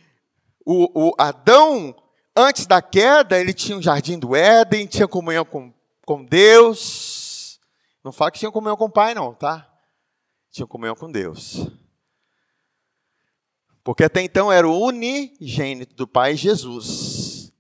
O, 0.64 1.10
o 1.10 1.16
Adão, 1.18 1.96
antes 2.36 2.68
da 2.68 2.80
queda, 2.80 3.40
ele 3.40 3.54
tinha 3.54 3.76
um 3.76 3.82
jardim 3.82 4.20
do 4.20 4.36
Éden, 4.36 4.86
tinha 4.86 5.08
comunhão 5.08 5.44
com, 5.44 5.74
com 6.06 6.24
Deus. 6.24 7.60
Não 8.04 8.12
fala 8.12 8.30
que 8.30 8.38
tinha 8.38 8.52
comunhão 8.52 8.78
com 8.78 8.86
o 8.86 8.92
Pai, 8.92 9.16
não, 9.16 9.34
tá? 9.34 9.68
Tinha 10.52 10.68
comunhão 10.68 10.96
com 10.96 11.12
Deus. 11.12 11.68
Porque 13.84 14.04
até 14.04 14.22
então 14.22 14.52
era 14.52 14.68
o 14.68 14.80
unigênito 14.80 15.96
do 15.96 16.08
Pai 16.08 16.36
Jesus. 16.36 17.52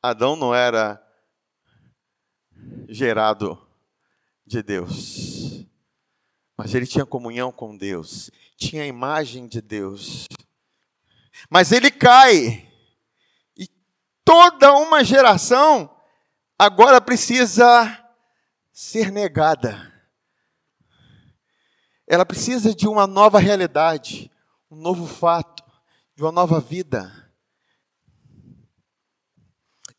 Adão 0.00 0.36
não 0.36 0.54
era 0.54 1.02
gerado 2.88 3.58
de 4.46 4.62
Deus. 4.62 5.64
Mas 6.56 6.74
ele 6.74 6.86
tinha 6.86 7.06
comunhão 7.06 7.50
com 7.50 7.76
Deus, 7.76 8.30
tinha 8.56 8.82
a 8.82 8.86
imagem 8.86 9.46
de 9.46 9.60
Deus. 9.60 10.26
Mas 11.50 11.72
ele 11.72 11.90
cai. 11.90 12.68
E 13.56 13.68
toda 14.24 14.72
uma 14.74 15.02
geração 15.02 15.90
agora 16.58 17.00
precisa 17.00 17.98
ser 18.72 19.10
negada. 19.10 19.90
Ela 22.06 22.26
precisa 22.26 22.74
de 22.74 22.86
uma 22.86 23.06
nova 23.06 23.38
realidade, 23.38 24.30
um 24.70 24.76
novo 24.76 25.06
fato, 25.06 25.64
de 26.14 26.22
uma 26.22 26.32
nova 26.32 26.60
vida. 26.60 27.21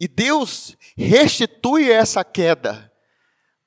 E 0.04 0.08
Deus 0.10 0.76
restitui 0.98 1.89
essa 1.89 2.26
queda 2.26 2.92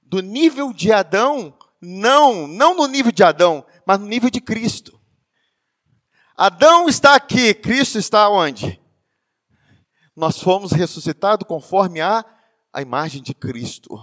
do 0.02 0.20
nível 0.20 0.70
de 0.70 0.92
Adão, 0.92 1.56
não, 1.80 2.46
não 2.46 2.76
no 2.76 2.86
nível 2.86 3.10
de 3.10 3.24
Adão, 3.24 3.64
mas 3.86 3.98
no 3.98 4.04
nível 4.04 4.28
de 4.28 4.38
Cristo. 4.38 5.00
Adão 6.36 6.90
está 6.90 7.14
aqui, 7.14 7.54
Cristo 7.54 7.96
está 7.96 8.28
onde? 8.28 8.78
Nós 10.14 10.38
fomos 10.38 10.72
ressuscitados 10.72 11.48
conforme 11.48 12.02
a, 12.02 12.22
a 12.70 12.82
imagem 12.82 13.22
de 13.22 13.32
Cristo. 13.32 13.98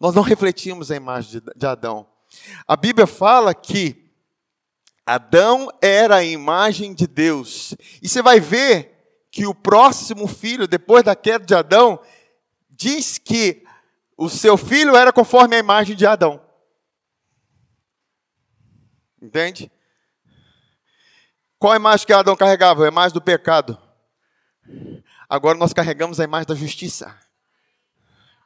Nós 0.00 0.14
não 0.14 0.22
refletimos 0.22 0.90
a 0.90 0.96
imagem 0.96 1.42
de, 1.42 1.52
de 1.54 1.66
Adão. 1.66 2.08
A 2.66 2.74
Bíblia 2.74 3.06
fala 3.06 3.54
que 3.54 4.10
Adão 5.04 5.68
era 5.82 6.16
a 6.16 6.24
imagem 6.24 6.94
de 6.94 7.06
Deus. 7.06 7.76
E 8.00 8.08
você 8.08 8.22
vai 8.22 8.40
ver 8.40 8.93
que 9.34 9.46
o 9.46 9.54
próximo 9.54 10.28
filho, 10.28 10.68
depois 10.68 11.02
da 11.02 11.16
queda 11.16 11.44
de 11.44 11.56
Adão, 11.56 12.00
diz 12.70 13.18
que 13.18 13.66
o 14.16 14.28
seu 14.28 14.56
filho 14.56 14.94
era 14.94 15.12
conforme 15.12 15.56
a 15.56 15.58
imagem 15.58 15.96
de 15.96 16.06
Adão. 16.06 16.40
Entende? 19.20 19.72
Qual 21.58 21.72
a 21.72 21.76
imagem 21.76 22.06
que 22.06 22.12
Adão 22.12 22.36
carregava? 22.36 22.84
A 22.84 22.88
imagem 22.88 23.12
do 23.12 23.20
pecado. 23.20 23.76
Agora 25.28 25.58
nós 25.58 25.72
carregamos 25.72 26.20
a 26.20 26.24
imagem 26.24 26.46
da 26.46 26.54
justiça. 26.54 27.18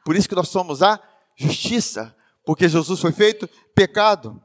Por 0.07 0.17
isso 0.17 0.27
que 0.27 0.35
nós 0.35 0.49
somos 0.49 0.83
a 0.83 0.99
justiça, 1.37 2.17
porque 2.47 2.67
Jesus 2.67 2.99
foi 2.99 3.13
feito 3.13 3.47
pecado. 3.75 4.43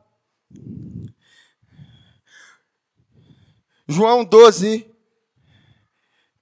João 3.88 4.26
12, 4.26 4.93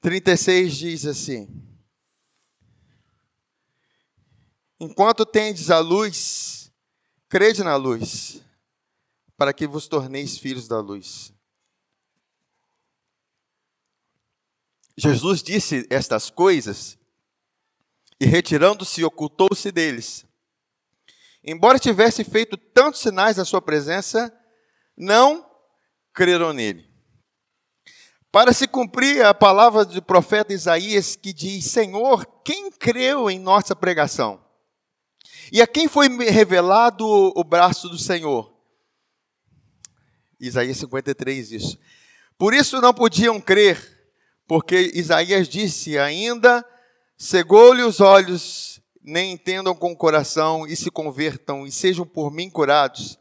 36 0.02 0.76
diz 0.76 1.06
assim: 1.06 1.48
Enquanto 4.80 5.26
tendes 5.26 5.70
a 5.70 5.78
luz, 5.78 6.74
crede 7.30 7.64
na 7.64 7.76
luz, 7.76 8.42
para 9.38 9.54
que 9.54 9.68
vos 9.68 9.88
torneis 9.88 10.40
filhos 10.40 10.68
da 10.68 10.80
luz. 10.80 11.32
Jesus 14.98 15.42
disse 15.42 15.88
estas 15.90 16.30
coisas 16.30 16.98
e, 18.20 18.26
retirando-se, 18.26 19.04
ocultou-se 19.04 19.72
deles. 19.72 20.26
Embora 21.44 21.80
tivesse 21.80 22.24
feito 22.24 22.58
tantos 22.58 23.02
sinais 23.02 23.38
na 23.38 23.46
sua 23.46 23.62
presença, 23.62 24.32
não 24.98 25.50
creram 26.14 26.54
nele. 26.54 26.91
Para 28.32 28.54
se 28.54 28.66
cumprir 28.66 29.26
a 29.26 29.34
palavra 29.34 29.84
do 29.84 30.02
profeta 30.02 30.54
Isaías 30.54 31.18
que 31.18 31.34
diz: 31.34 31.66
Senhor, 31.66 32.26
quem 32.46 32.72
creu 32.72 33.30
em 33.30 33.38
nossa 33.38 33.76
pregação? 33.76 34.42
E 35.52 35.62
a 35.62 35.68
quem 35.68 35.90
foi 35.90 36.08
revelado 36.30 37.06
o 37.06 37.44
braço 37.44 37.90
do 37.90 37.98
Senhor? 37.98 38.54
Isaías 40.40 40.78
53 40.78 41.52
isso. 41.52 41.78
Por 42.38 42.54
isso 42.54 42.80
não 42.80 42.94
podiam 42.94 43.40
crer, 43.40 44.00
porque 44.48 44.92
Isaías 44.94 45.50
disse 45.50 45.98
ainda: 46.00 46.66
cegou-lhe 47.18 47.84
os 47.84 48.00
olhos, 48.00 48.82
nem 49.04 49.34
entendam 49.34 49.76
com 49.76 49.92
o 49.92 49.98
coração 49.98 50.66
e 50.66 50.76
se 50.76 50.90
convertam 50.90 51.68
e 51.68 51.72
sejam 51.72 52.06
por 52.06 52.32
mim 52.32 52.50
curados. 52.50 53.20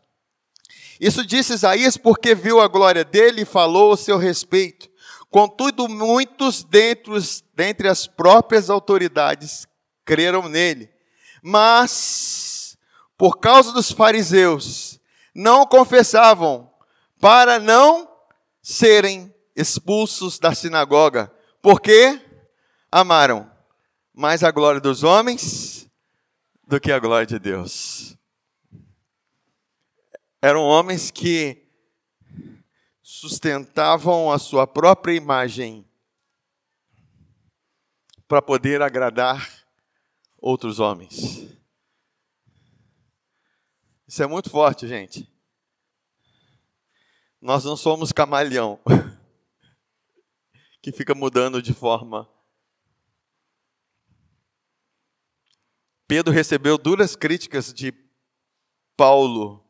Isso 1.01 1.27
disse 1.27 1.55
Isaías 1.55 1.97
porque 1.97 2.35
viu 2.35 2.61
a 2.61 2.69
glória 2.69 3.05
dele 3.05 3.43
e 3.43 3.47
falou 3.47 3.93
a 3.93 3.97
seu 3.97 4.17
respeito. 4.19 4.90
Contudo, 5.31 5.89
muitos 5.89 6.65
dentre, 6.65 7.13
dentre 7.55 7.89
as 7.89 8.07
próprias 8.07 8.69
autoridades 8.69 9.67
creram 10.05 10.49
nele. 10.49 10.91
Mas, 11.41 12.77
por 13.17 13.39
causa 13.39 13.73
dos 13.73 13.93
fariseus, 13.93 15.01
não 15.33 15.65
confessavam, 15.65 16.69
para 17.21 17.61
não 17.61 18.11
serem 18.61 19.33
expulsos 19.55 20.39
da 20.39 20.55
sinagoga, 20.55 21.33
porque 21.63 22.21
amaram 22.91 23.49
mais 24.13 24.43
a 24.43 24.51
glória 24.51 24.81
dos 24.81 25.05
homens 25.05 25.89
do 26.67 26.81
que 26.81 26.91
a 26.91 26.99
glória 26.99 27.27
de 27.27 27.39
Deus. 27.39 28.17
Eram 30.43 30.63
homens 30.63 31.11
que 31.11 31.70
sustentavam 33.21 34.33
a 34.33 34.39
sua 34.39 34.67
própria 34.67 35.13
imagem 35.13 35.87
para 38.27 38.41
poder 38.41 38.81
agradar 38.81 39.47
outros 40.39 40.81
homens. 40.81 41.47
Isso 44.09 44.23
é 44.23 44.27
muito 44.27 44.49
forte, 44.49 44.89
gente. 44.89 45.31
Nós 47.39 47.63
não 47.63 47.77
somos 47.77 48.11
camaleão 48.11 48.81
que 50.81 50.91
fica 50.91 51.15
mudando 51.15 51.61
de 51.61 51.75
forma. 51.75 52.27
Pedro 56.09 56.33
recebeu 56.33 56.79
duras 56.79 57.15
críticas 57.15 57.71
de 57.71 57.93
Paulo 58.97 59.63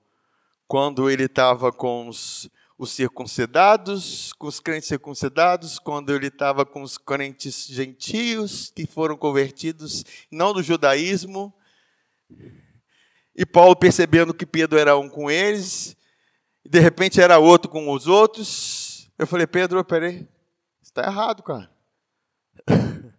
quando 0.68 1.10
ele 1.10 1.24
estava 1.24 1.72
com 1.72 2.06
os 2.06 2.48
os 2.80 2.90
circuncidados, 2.92 4.32
com 4.32 4.46
os 4.46 4.58
crentes 4.58 4.88
circuncidados, 4.88 5.78
quando 5.78 6.14
ele 6.14 6.28
estava 6.28 6.64
com 6.64 6.80
os 6.80 6.96
crentes 6.96 7.66
gentios 7.66 8.72
que 8.74 8.86
foram 8.86 9.18
convertidos, 9.18 10.02
não 10.30 10.54
do 10.54 10.62
judaísmo. 10.62 11.52
E 13.36 13.44
Paulo 13.44 13.76
percebendo 13.76 14.32
que 14.32 14.46
Pedro 14.46 14.78
era 14.78 14.96
um 14.96 15.10
com 15.10 15.30
eles, 15.30 15.94
e 16.64 16.70
de 16.70 16.80
repente 16.80 17.20
era 17.20 17.38
outro 17.38 17.70
com 17.70 17.92
os 17.92 18.06
outros. 18.06 19.10
Eu 19.18 19.26
falei, 19.26 19.46
Pedro, 19.46 19.84
peraí, 19.84 20.26
está 20.82 21.04
errado, 21.04 21.42
cara. 21.42 21.70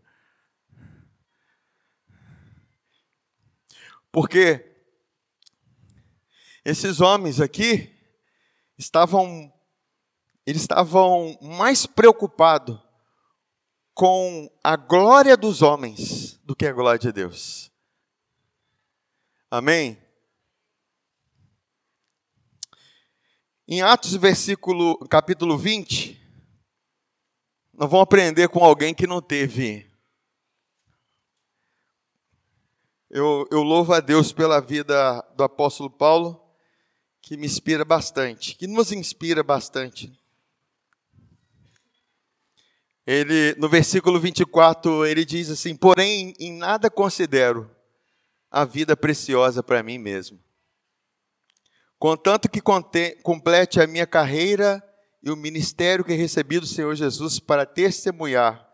Porque 4.12 4.74
esses 6.66 7.00
homens 7.00 7.40
aqui, 7.40 7.96
estavam 8.86 9.52
eles 10.46 10.64
estavam 10.64 11.38
mais 11.42 11.86
preocupados 11.86 12.80
com 13.94 14.50
a 14.64 14.76
glória 14.76 15.38
dos 15.38 15.62
homens 15.62 16.40
do 16.44 16.56
que 16.56 16.66
a 16.66 16.74
glória 16.74 17.00
de 17.00 17.12
Deus. 17.12 17.72
Amém? 19.50 20.02
Em 23.68 23.82
Atos, 23.82 24.16
versículo, 24.16 24.98
capítulo 25.08 25.58
20, 25.58 26.20
nós 27.74 27.90
vamos 27.90 28.04
aprender 28.04 28.50
com 28.50 28.64
alguém 28.64 28.94
que 28.94 29.06
não 29.06 29.22
teve. 29.22 29.90
Eu, 33.10 33.48
eu 33.52 33.62
louvo 33.62 33.94
a 33.94 34.00
Deus 34.00 34.34
pela 34.34 34.60
vida 34.60 35.22
do 35.36 35.44
apóstolo 35.44 35.90
Paulo 35.90 36.51
que 37.22 37.38
me 37.38 37.46
inspira 37.46 37.86
bastante, 37.86 38.56
que 38.56 38.68
nos 38.68 38.92
inspira 38.92 39.44
bastante. 39.44 40.12
Ele, 43.06 43.56
no 43.58 43.68
versículo 43.68 44.20
24, 44.20 45.06
ele 45.06 45.26
diz 45.26 45.50
assim: 45.50 45.76
Porém, 45.76 46.34
em 46.40 46.54
nada 46.54 46.90
considero 46.90 47.70
a 48.50 48.66
vida 48.66 48.96
preciosa 48.98 49.64
para 49.64 49.82
mim 49.82 49.98
mesmo, 49.98 50.40
contanto 51.98 52.50
que 52.50 52.62
complete 52.62 53.80
a 53.80 53.88
minha 53.88 54.06
carreira 54.06 54.84
e 55.24 55.30
o 55.30 55.38
ministério 55.38 56.04
que 56.04 56.14
recebi 56.14 56.60
do 56.60 56.68
Senhor 56.68 56.96
Jesus 56.96 57.40
para 57.40 57.66
testemunhar 57.66 58.68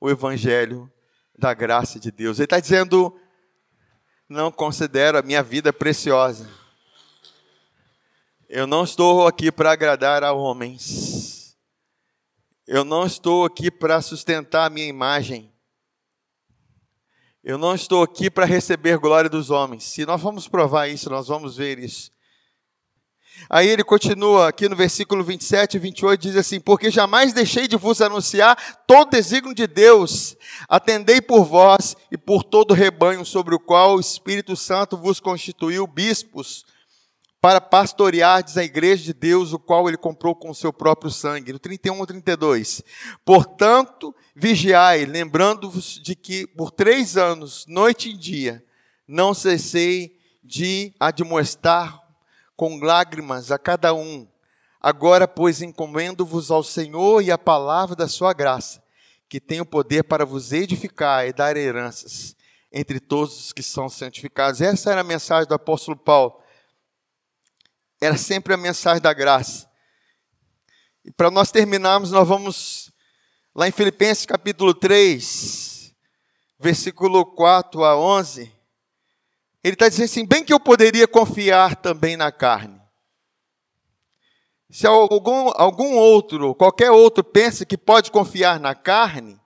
o 0.00 0.08
Evangelho 0.10 0.90
da 1.38 1.54
graça 1.54 1.98
de 1.98 2.10
Deus. 2.10 2.38
Ele 2.38 2.44
está 2.44 2.60
dizendo: 2.60 3.18
não 4.28 4.52
considero 4.52 5.18
a 5.18 5.22
minha 5.22 5.42
vida 5.42 5.72
preciosa. 5.72 6.59
Eu 8.52 8.66
não 8.66 8.82
estou 8.82 9.28
aqui 9.28 9.52
para 9.52 9.70
agradar 9.70 10.24
a 10.24 10.32
homens. 10.32 11.56
Eu 12.66 12.84
não 12.84 13.06
estou 13.06 13.44
aqui 13.44 13.70
para 13.70 14.02
sustentar 14.02 14.66
a 14.66 14.70
minha 14.70 14.88
imagem. 14.88 15.52
Eu 17.44 17.56
não 17.56 17.76
estou 17.76 18.02
aqui 18.02 18.28
para 18.28 18.44
receber 18.44 18.98
glória 18.98 19.30
dos 19.30 19.50
homens. 19.50 19.84
Se 19.84 20.04
nós 20.04 20.20
vamos 20.20 20.48
provar 20.48 20.88
isso, 20.88 21.08
nós 21.08 21.28
vamos 21.28 21.58
ver 21.58 21.78
isso. 21.78 22.10
Aí 23.48 23.68
ele 23.68 23.84
continua 23.84 24.48
aqui 24.48 24.68
no 24.68 24.74
versículo 24.74 25.22
27 25.22 25.76
e 25.76 25.78
28, 25.78 26.20
diz 26.20 26.36
assim: 26.36 26.58
Porque 26.58 26.90
jamais 26.90 27.32
deixei 27.32 27.68
de 27.68 27.76
vos 27.76 28.02
anunciar 28.02 28.84
todo 28.84 29.12
desígnio 29.12 29.54
de 29.54 29.68
Deus, 29.68 30.36
atendei 30.68 31.22
por 31.22 31.44
vós 31.44 31.96
e 32.10 32.18
por 32.18 32.42
todo 32.42 32.72
o 32.72 32.74
rebanho 32.74 33.24
sobre 33.24 33.54
o 33.54 33.60
qual 33.60 33.94
o 33.94 34.00
Espírito 34.00 34.56
Santo 34.56 34.96
vos 34.96 35.20
constituiu 35.20 35.86
bispos, 35.86 36.64
para 37.40 37.60
pastoreardes 37.60 38.56
a 38.58 38.64
igreja 38.64 39.04
de 39.04 39.14
Deus, 39.14 39.52
o 39.52 39.58
qual 39.58 39.88
ele 39.88 39.96
comprou 39.96 40.34
com 40.34 40.50
o 40.50 40.54
seu 40.54 40.72
próprio 40.72 41.10
sangue. 41.10 41.52
No 41.52 41.58
31 41.58 42.02
e 42.02 42.06
32. 42.06 42.82
Portanto, 43.24 44.14
vigiai, 44.34 45.06
lembrando-vos 45.06 46.00
de 46.02 46.14
que 46.14 46.46
por 46.46 46.70
três 46.70 47.16
anos, 47.16 47.64
noite 47.66 48.10
e 48.10 48.16
dia, 48.16 48.62
não 49.08 49.32
cessei 49.32 50.18
de 50.44 50.94
admoestar 51.00 51.98
com 52.56 52.78
lágrimas 52.78 53.50
a 53.50 53.58
cada 53.58 53.94
um. 53.94 54.28
Agora, 54.80 55.26
pois, 55.26 55.62
encomendo-vos 55.62 56.50
ao 56.50 56.62
Senhor 56.62 57.22
e 57.22 57.30
à 57.30 57.38
palavra 57.38 57.96
da 57.96 58.08
sua 58.08 58.32
graça, 58.32 58.82
que 59.28 59.40
tem 59.40 59.60
o 59.60 59.66
poder 59.66 60.04
para 60.04 60.26
vos 60.26 60.52
edificar 60.52 61.26
e 61.26 61.32
dar 61.32 61.56
heranças 61.56 62.36
entre 62.72 63.00
todos 63.00 63.38
os 63.38 63.52
que 63.52 63.62
são 63.62 63.88
santificados. 63.88 64.60
Essa 64.60 64.92
era 64.92 65.00
a 65.00 65.04
mensagem 65.04 65.48
do 65.48 65.54
apóstolo 65.54 65.96
Paulo. 65.96 66.40
Era 68.00 68.16
sempre 68.16 68.54
a 68.54 68.56
mensagem 68.56 69.02
da 69.02 69.12
graça. 69.12 69.68
E 71.04 71.10
para 71.10 71.30
nós 71.30 71.50
terminarmos, 71.50 72.10
nós 72.10 72.26
vamos 72.26 72.90
lá 73.54 73.68
em 73.68 73.72
Filipenses 73.72 74.24
capítulo 74.24 74.72
3, 74.72 75.94
versículo 76.58 77.26
4 77.26 77.84
a 77.84 77.98
11. 77.98 78.52
Ele 79.62 79.74
está 79.74 79.88
dizendo 79.88 80.06
assim: 80.06 80.26
bem 80.26 80.42
que 80.42 80.52
eu 80.52 80.60
poderia 80.60 81.06
confiar 81.06 81.76
também 81.76 82.16
na 82.16 82.32
carne. 82.32 82.80
Se 84.70 84.86
algum, 84.86 85.50
algum 85.56 85.96
outro, 85.96 86.54
qualquer 86.54 86.90
outro, 86.90 87.24
pensa 87.24 87.66
que 87.66 87.76
pode 87.76 88.10
confiar 88.10 88.60
na 88.60 88.74
carne, 88.74 89.38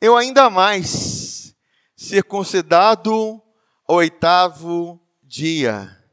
eu 0.00 0.16
ainda 0.16 0.48
mais, 0.48 1.54
circuncidado 1.96 3.42
oitavo 3.88 5.00
dia, 5.22 6.03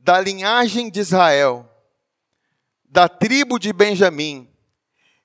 da 0.00 0.20
linhagem 0.20 0.90
de 0.90 1.00
Israel, 1.00 1.68
da 2.84 3.08
tribo 3.08 3.58
de 3.58 3.72
Benjamim, 3.72 4.48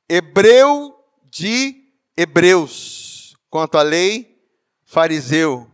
hebreu 0.08 0.96
de 1.32 1.76
hebreus, 2.16 3.36
quanto 3.50 3.78
à 3.78 3.82
lei, 3.82 4.40
fariseu 4.86 5.72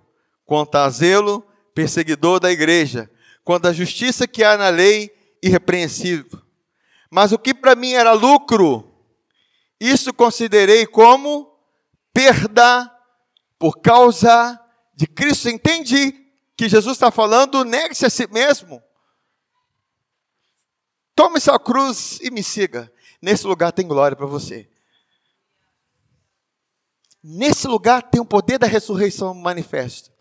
quanto 0.51 0.75
a 0.75 0.89
zelo, 0.89 1.47
perseguidor 1.73 2.37
da 2.37 2.51
igreja, 2.51 3.09
quanto 3.41 3.69
à 3.69 3.71
justiça 3.71 4.27
que 4.27 4.43
há 4.43 4.57
na 4.57 4.67
lei, 4.67 5.09
irrepreensível. 5.41 6.41
Mas 7.09 7.31
o 7.31 7.39
que 7.39 7.53
para 7.53 7.73
mim 7.73 7.93
era 7.93 8.11
lucro, 8.11 8.93
isso 9.79 10.13
considerei 10.13 10.85
como 10.85 11.57
perda 12.13 12.93
por 13.57 13.79
causa 13.79 14.59
de 14.93 15.07
Cristo. 15.07 15.47
Entende 15.47 16.13
que 16.57 16.67
Jesus 16.67 16.97
está 16.97 17.09
falando, 17.09 17.63
negue-se 17.63 18.05
a 18.05 18.09
si 18.09 18.27
mesmo. 18.27 18.83
Tome 21.21 21.39
sua 21.39 21.59
cruz 21.59 22.19
e 22.19 22.31
me 22.31 22.41
siga. 22.41 22.91
Nesse 23.21 23.45
lugar 23.45 23.71
tem 23.71 23.87
glória 23.87 24.17
para 24.17 24.25
você. 24.25 24.67
Nesse 27.23 27.67
lugar 27.67 28.01
tem 28.01 28.19
o 28.19 28.25
poder 28.25 28.57
da 28.57 28.65
ressurreição 28.65 29.31
manifesto. 29.35 30.11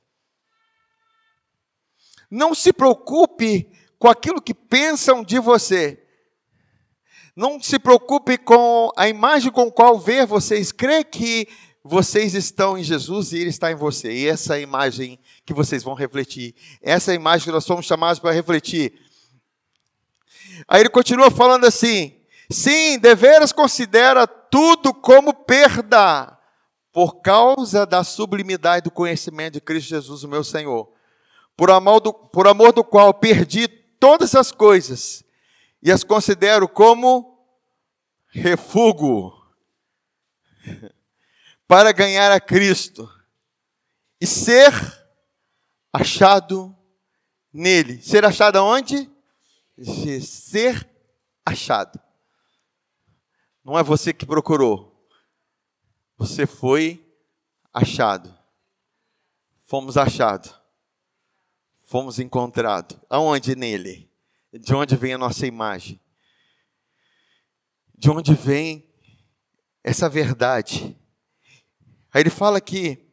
Não 2.31 2.55
se 2.55 2.71
preocupe 2.71 3.73
com 3.99 4.09
aquilo 4.09 4.43
que 4.43 4.53
pensam 4.53 5.25
de 5.25 5.39
você. 5.39 6.07
Não 7.35 7.59
se 7.63 7.79
preocupe 7.79 8.37
com 8.37 8.91
a 8.95 9.09
imagem 9.09 9.51
com 9.51 9.73
qual 9.73 9.99
ver 9.99 10.27
vocês. 10.27 10.71
Crê 10.71 11.03
que 11.03 11.49
vocês 11.83 12.35
estão 12.35 12.77
em 12.77 12.85
Jesus 12.85 13.33
e 13.33 13.39
Ele 13.39 13.49
está 13.49 13.73
em 13.73 13.75
você. 13.75 14.13
E 14.13 14.29
essa 14.29 14.53
é 14.53 14.59
a 14.59 14.61
imagem 14.61 15.19
que 15.47 15.55
vocês 15.55 15.83
vão 15.83 15.95
refletir. 15.95 16.55
Essa 16.83 17.11
é 17.11 17.13
a 17.13 17.17
imagem 17.17 17.47
que 17.47 17.53
nós 17.53 17.65
somos 17.65 17.87
chamados 17.87 18.19
para 18.19 18.33
refletir. 18.33 19.00
Aí 20.69 20.81
ele 20.81 20.89
continua 20.89 21.31
falando 21.31 21.67
assim: 21.67 22.17
sim, 22.51 22.99
deveras 22.99 23.53
considera 23.53 24.27
tudo 24.27 24.93
como 24.93 25.33
perda, 25.33 26.37
por 26.93 27.21
causa 27.21 27.87
da 27.87 28.03
sublimidade 28.03 28.85
do 28.85 28.91
conhecimento 28.91 29.55
de 29.55 29.61
Cristo 29.61 29.89
Jesus, 29.89 30.25
o 30.25 30.29
meu 30.29 30.43
Senhor 30.43 30.91
por 31.61 31.71
amor, 31.71 32.01
do, 32.01 32.15
por 32.15 32.49
amor 32.49 32.73
do 32.73 32.83
qual 32.83 33.13
perdi 33.13 33.69
todas 33.69 34.35
as 34.35 34.51
coisas 34.51 35.23
e 35.83 35.93
as 35.93 36.03
considero 36.03 36.67
como 36.67 37.39
refúgio 38.29 39.31
para 41.69 41.93
ganhar 41.93 42.33
a 42.33 42.41
Cristo 42.41 43.07
e 44.19 44.27
ser 44.27 44.73
achado 45.93 46.75
nele. 47.53 48.01
Ser 48.01 48.25
achado 48.25 48.57
aonde? 49.85 50.21
Ser 50.21 50.89
achado. 51.45 52.01
Não 53.65 53.79
é 53.79 53.83
você 53.83 54.13
que 54.13 54.27
procurou. 54.27 55.09
Você 56.17 56.47
foi 56.47 57.05
achado. 57.73 58.35
Fomos 59.65 59.97
achados 59.97 60.61
fomos 61.91 62.21
encontrados. 62.21 62.97
Aonde 63.11 63.57
nele? 63.57 64.09
De 64.53 64.73
onde 64.73 64.95
vem 64.95 65.13
a 65.13 65.19
nossa 65.19 65.45
imagem? 65.45 66.01
De 67.99 68.09
onde 68.09 68.33
vem 68.33 68.89
essa 69.83 70.09
verdade? 70.09 70.97
Aí 72.15 72.23
ele 72.23 72.31
fala 72.31 72.61
que 72.61 73.11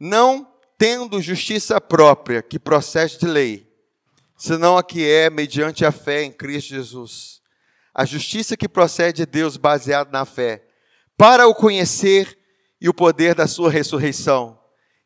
não 0.00 0.52
tendo 0.76 1.22
justiça 1.22 1.80
própria 1.80 2.42
que 2.42 2.58
procede 2.58 3.16
de 3.16 3.26
lei, 3.26 3.67
senão 4.38 4.78
a 4.78 4.84
que 4.84 5.04
é 5.04 5.28
mediante 5.28 5.84
a 5.84 5.90
fé 5.90 6.22
em 6.22 6.30
Cristo 6.30 6.68
Jesus. 6.68 7.42
A 7.92 8.04
justiça 8.04 8.56
que 8.56 8.68
procede 8.68 9.26
de 9.26 9.26
Deus 9.26 9.56
baseada 9.56 10.10
na 10.12 10.24
fé, 10.24 10.64
para 11.16 11.48
o 11.48 11.54
conhecer 11.54 12.38
e 12.80 12.88
o 12.88 12.94
poder 12.94 13.34
da 13.34 13.48
sua 13.48 13.68
ressurreição 13.68 14.56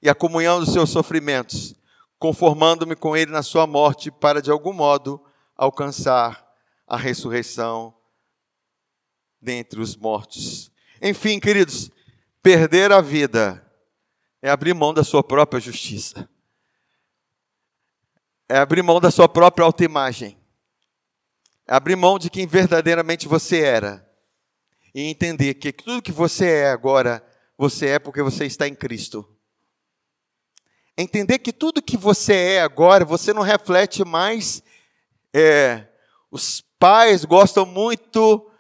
e 0.03 0.11
a 0.11 0.15
comunhão 0.15 0.61
dos 0.61 0.73
seus 0.73 0.91
sofrimentos, 0.91 1.75
conformando-me 2.19 2.95
com 2.95 3.17
ele 3.17 3.31
na 3.33 3.43
sua 3.43 3.67
morte, 3.67 4.11
para 4.11 4.43
de 4.43 4.51
algum 4.51 4.75
modo 4.75 5.25
alcançar 5.57 6.47
a 6.87 6.97
ressurreição 6.97 7.95
dentre 9.41 9.81
os 9.81 9.97
mortos. 9.97 10.71
Enfim, 11.01 11.41
queridos, 11.41 11.91
perder 12.43 12.93
a 12.93 13.01
vida 13.01 13.65
é 14.43 14.51
abrir 14.51 14.75
mão 14.75 14.93
da 14.93 15.03
sua 15.03 15.23
própria 15.23 15.59
justiça. 15.59 16.29
É 18.53 18.59
abrir 18.59 18.83
mão 18.83 19.01
da 19.01 19.11
sua 19.11 19.29
própria 19.29 19.65
autoimagem. 19.65 20.37
É 21.67 21.75
abrir 21.75 21.97
mão 21.97 22.19
de 22.19 22.29
quem 22.29 22.47
verdadeiramente 22.47 23.29
você 23.29 23.61
era. 23.61 24.09
E 24.95 25.03
entender 25.03 25.55
que 25.55 25.73
tudo 25.73 26.03
que 26.03 26.13
você 26.13 26.47
é 26.47 26.71
agora, 26.71 27.25
você 27.57 27.89
é 27.91 27.99
porque 27.99 28.23
você 28.23 28.45
está 28.45 28.69
em 28.69 28.75
Cristo 28.75 29.27
entender 30.97 31.39
que 31.39 31.53
tudo 31.53 31.83
que 31.83 31.97
você 31.97 32.35
é 32.35 32.63
agora, 32.63 33.05
você 33.05 33.33
não 33.33 33.43
reflete 33.43 34.05
mais. 34.05 34.63
É, 35.33 35.87
os 36.31 36.61
pais 36.79 37.25
gostam 37.25 37.65
muito, 37.65 38.51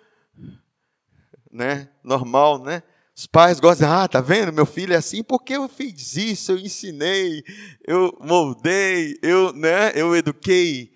né? 1.50 1.88
Normal, 2.02 2.58
né? 2.58 2.82
Os 3.14 3.26
pais 3.26 3.60
gostam, 3.60 3.92
ah, 3.92 4.08
tá 4.08 4.20
vendo? 4.20 4.52
Meu 4.52 4.64
filho 4.64 4.94
é 4.94 4.96
assim 4.96 5.22
porque 5.22 5.54
eu 5.54 5.68
fiz 5.68 6.16
isso, 6.16 6.52
eu 6.52 6.58
ensinei, 6.58 7.44
eu 7.86 8.16
moldei, 8.20 9.18
eu, 9.22 9.52
né? 9.52 9.92
Eu 9.94 10.16
eduquei. 10.16 10.92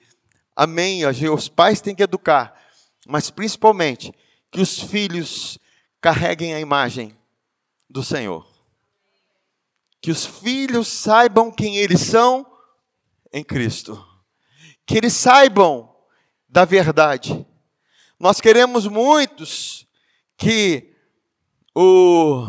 Amém. 0.55 1.05
Os 1.07 1.49
pais 1.49 1.81
têm 1.81 1.95
que 1.95 2.03
educar, 2.03 2.59
mas 3.07 3.31
principalmente 3.31 4.13
que 4.51 4.61
os 4.61 4.81
filhos 4.81 5.59
carreguem 6.01 6.55
a 6.55 6.61
imagem 6.61 7.17
do 7.89 8.03
Senhor 8.03 8.57
que 10.07 10.13
os 10.13 10.25
filhos 10.25 10.87
saibam 10.87 11.51
quem 11.51 11.79
eles 11.79 12.01
são 12.01 12.47
em 13.33 13.43
Cristo. 13.43 14.07
Que 14.87 14.99
eles 14.99 15.13
saibam 15.15 15.93
da 16.49 16.65
verdade. 16.65 17.45
Nós 18.17 18.41
queremos 18.41 18.87
muitos 18.87 19.85
que 20.37 20.95
o 21.79 22.47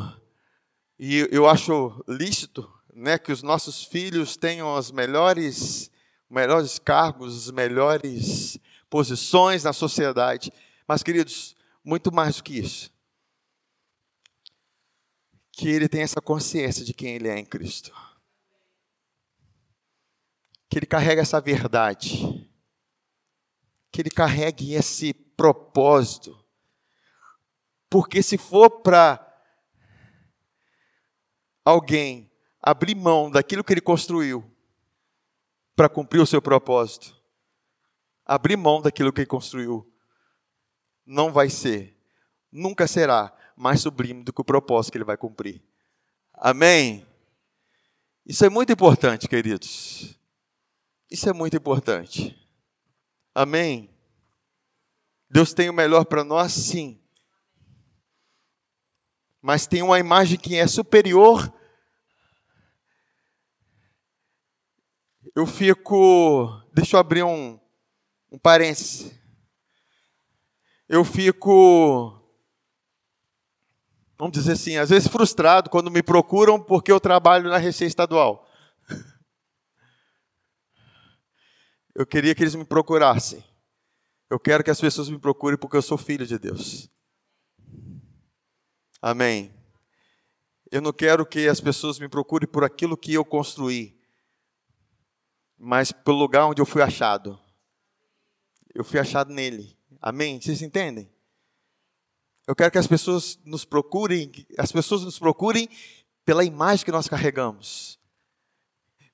e 0.98 1.28
eu 1.32 1.48
acho 1.48 2.02
lícito, 2.08 2.68
né, 2.94 3.18
que 3.18 3.32
os 3.32 3.44
nossos 3.44 3.84
filhos 3.84 4.38
tenham 4.38 4.74
os 4.74 4.90
melhores 4.90 5.92
melhores 6.30 6.80
cargos, 6.80 7.36
as 7.36 7.52
melhores 7.52 8.58
posições 8.90 9.66
na 9.66 9.74
sociedade. 9.74 10.52
Mas 10.88 11.04
queridos, 11.04 11.58
muito 11.84 12.10
mais 12.10 12.38
do 12.38 12.44
que 12.44 12.58
isso. 12.58 12.90
Que 15.52 15.68
ele 15.68 15.90
tenha 15.90 16.06
essa 16.06 16.22
consciência 16.22 16.86
de 16.86 16.94
quem 16.94 17.16
ele 17.16 17.28
é 17.28 17.38
em 17.38 17.46
Cristo. 17.46 17.92
Que 20.70 20.80
ele 20.80 20.86
carregue 20.86 21.20
essa 21.20 21.42
verdade. 21.42 22.50
Que 23.92 24.02
ele 24.02 24.10
carregue 24.10 24.74
esse 24.74 25.14
propósito. 25.14 26.47
Porque 27.90 28.22
se 28.22 28.38
for 28.38 28.70
para 28.82 29.24
alguém 31.64 32.32
abrir 32.62 32.96
mão 32.96 33.30
daquilo 33.32 33.64
que 33.64 33.74
ele 33.74 33.82
construiu 33.82 34.50
para 35.76 35.88
cumprir 35.88 36.20
o 36.20 36.26
seu 36.26 36.42
propósito, 36.42 37.16
abrir 38.26 38.58
mão 38.58 38.82
daquilo 38.82 39.14
que 39.14 39.22
ele 39.22 39.28
construiu, 39.28 39.90
não 41.06 41.32
vai 41.32 41.50
ser, 41.50 41.98
nunca 42.52 42.88
será 42.88 43.34
mais 43.56 43.82
sublime 43.82 44.24
do 44.24 44.34
que 44.34 44.42
o 44.42 44.46
propósito 44.46 44.92
que 44.92 44.98
ele 44.98 45.06
vai 45.06 45.18
cumprir. 45.18 45.64
Amém? 46.34 47.08
Isso 48.26 48.44
é 48.44 48.50
muito 48.50 48.74
importante, 48.74 49.28
queridos. 49.28 50.20
Isso 51.10 51.30
é 51.30 51.34
muito 51.34 51.56
importante. 51.56 52.38
Amém? 53.34 53.90
Deus 55.30 55.54
tem 55.54 55.70
o 55.70 55.74
melhor 55.74 56.06
para 56.06 56.24
nós, 56.24 56.52
sim. 56.52 57.02
Mas 59.48 59.66
tem 59.66 59.82
uma 59.82 59.98
imagem 59.98 60.38
que 60.38 60.58
é 60.58 60.68
superior. 60.68 61.50
Eu 65.34 65.48
fico. 65.48 66.62
Deixa 66.74 66.98
eu 66.98 67.00
abrir 67.00 67.24
um, 67.24 67.58
um 68.30 68.38
parênteses. 68.38 69.18
Eu 70.90 71.06
fico. 71.06 72.22
Vamos 74.18 74.38
dizer 74.38 74.52
assim, 74.52 74.76
às 74.76 74.90
vezes 74.90 75.08
frustrado 75.08 75.70
quando 75.70 75.90
me 75.90 76.04
procuram 76.04 76.62
porque 76.62 76.92
eu 76.92 77.00
trabalho 77.00 77.50
na 77.50 77.58
Receita 77.58 77.88
Estadual. 77.88 78.46
Eu 81.96 82.06
queria 82.06 82.36
que 82.36 82.44
eles 82.44 82.56
me 82.56 82.66
procurassem. 82.66 83.42
Eu 84.30 84.42
quero 84.42 84.62
que 84.62 84.72
as 84.72 84.82
pessoas 84.82 85.10
me 85.10 85.18
procurem 85.18 85.58
porque 85.58 85.78
eu 85.78 85.82
sou 85.82 85.98
filho 85.98 86.28
de 86.28 86.38
Deus. 86.38 86.90
Amém. 89.10 89.54
Eu 90.70 90.82
não 90.82 90.92
quero 90.92 91.26
que 91.26 91.48
as 91.48 91.62
pessoas 91.62 91.98
me 91.98 92.10
procurem 92.10 92.46
por 92.46 92.66
aquilo 92.66 92.98
que 92.98 93.14
eu 93.14 93.24
construí, 93.24 93.98
mas 95.58 95.94
pelo 95.94 96.18
lugar 96.18 96.46
onde 96.46 96.62
eu 96.62 96.66
fui 96.66 96.82
achado. 96.82 97.40
Eu 98.76 98.84
fui 98.84 99.00
achado 99.00 99.32
nele. 99.32 99.78
Amém? 100.02 100.42
Vocês 100.42 100.62
entendem? 100.62 101.10
Eu 102.46 102.54
quero 102.54 102.70
que 102.70 102.78
as 102.78 102.86
pessoas 102.86 103.40
nos 103.46 103.64
procurem, 103.64 104.30
as 104.58 104.74
pessoas 104.74 105.04
nos 105.04 105.18
procurem 105.18 105.70
pela 106.26 106.44
imagem 106.44 106.84
que 106.84 106.92
nós 106.92 107.08
carregamos. 107.08 107.98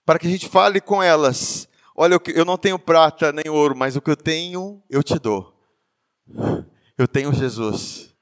Para 0.03 0.17
que 0.17 0.25
a 0.25 0.31
gente 0.31 0.49
fale 0.49 0.81
com 0.81 1.03
elas 1.03 1.69
Olha, 1.95 2.19
eu 2.33 2.43
não 2.43 2.57
tenho 2.57 2.79
prata 2.79 3.31
nem 3.31 3.47
ouro, 3.47 3.75
mas 3.75 3.95
o 3.95 4.01
que 4.01 4.09
eu 4.09 4.17
tenho, 4.17 4.81
eu 4.89 5.03
te 5.03 5.19
dou. 5.19 5.53
Eu 6.97 7.07
tenho 7.07 7.31
Jesus. 7.31 8.12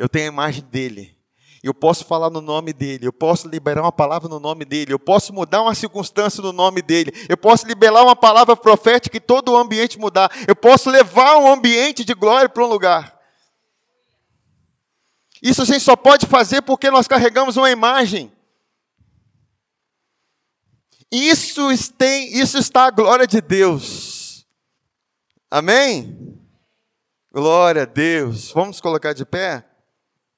Eu 0.00 0.08
tenho 0.08 0.30
a 0.30 0.32
imagem 0.32 0.64
dele. 0.64 1.14
Eu 1.62 1.74
posso 1.74 2.06
falar 2.06 2.30
no 2.30 2.40
nome 2.40 2.72
dele, 2.72 3.06
eu 3.06 3.12
posso 3.12 3.46
liberar 3.46 3.82
uma 3.82 3.92
palavra 3.92 4.30
no 4.30 4.40
nome 4.40 4.64
dele, 4.64 4.94
eu 4.94 4.98
posso 4.98 5.30
mudar 5.30 5.60
uma 5.60 5.74
circunstância 5.74 6.42
no 6.42 6.54
nome 6.54 6.80
dele, 6.80 7.12
eu 7.28 7.36
posso 7.36 7.66
liberar 7.66 8.02
uma 8.02 8.16
palavra 8.16 8.56
profética 8.56 9.18
e 9.18 9.20
todo 9.20 9.52
o 9.52 9.58
ambiente 9.58 9.98
mudar, 9.98 10.32
eu 10.48 10.56
posso 10.56 10.88
levar 10.88 11.36
um 11.36 11.52
ambiente 11.52 12.02
de 12.02 12.14
glória 12.14 12.48
para 12.48 12.64
um 12.64 12.66
lugar. 12.66 13.20
Isso 15.42 15.60
a 15.60 15.66
gente 15.66 15.80
só 15.80 15.94
pode 15.94 16.24
fazer 16.24 16.62
porque 16.62 16.90
nós 16.90 17.06
carregamos 17.06 17.58
uma 17.58 17.70
imagem. 17.70 18.32
Isso, 21.12 21.60
tem, 21.92 22.38
isso 22.38 22.56
está 22.56 22.86
a 22.86 22.90
glória 22.90 23.26
de 23.26 23.42
Deus. 23.42 24.46
Amém? 25.50 26.40
Glória 27.30 27.82
a 27.82 27.86
Deus. 27.86 28.50
Vamos 28.50 28.80
colocar 28.80 29.12
de 29.12 29.26
pé? 29.26 29.69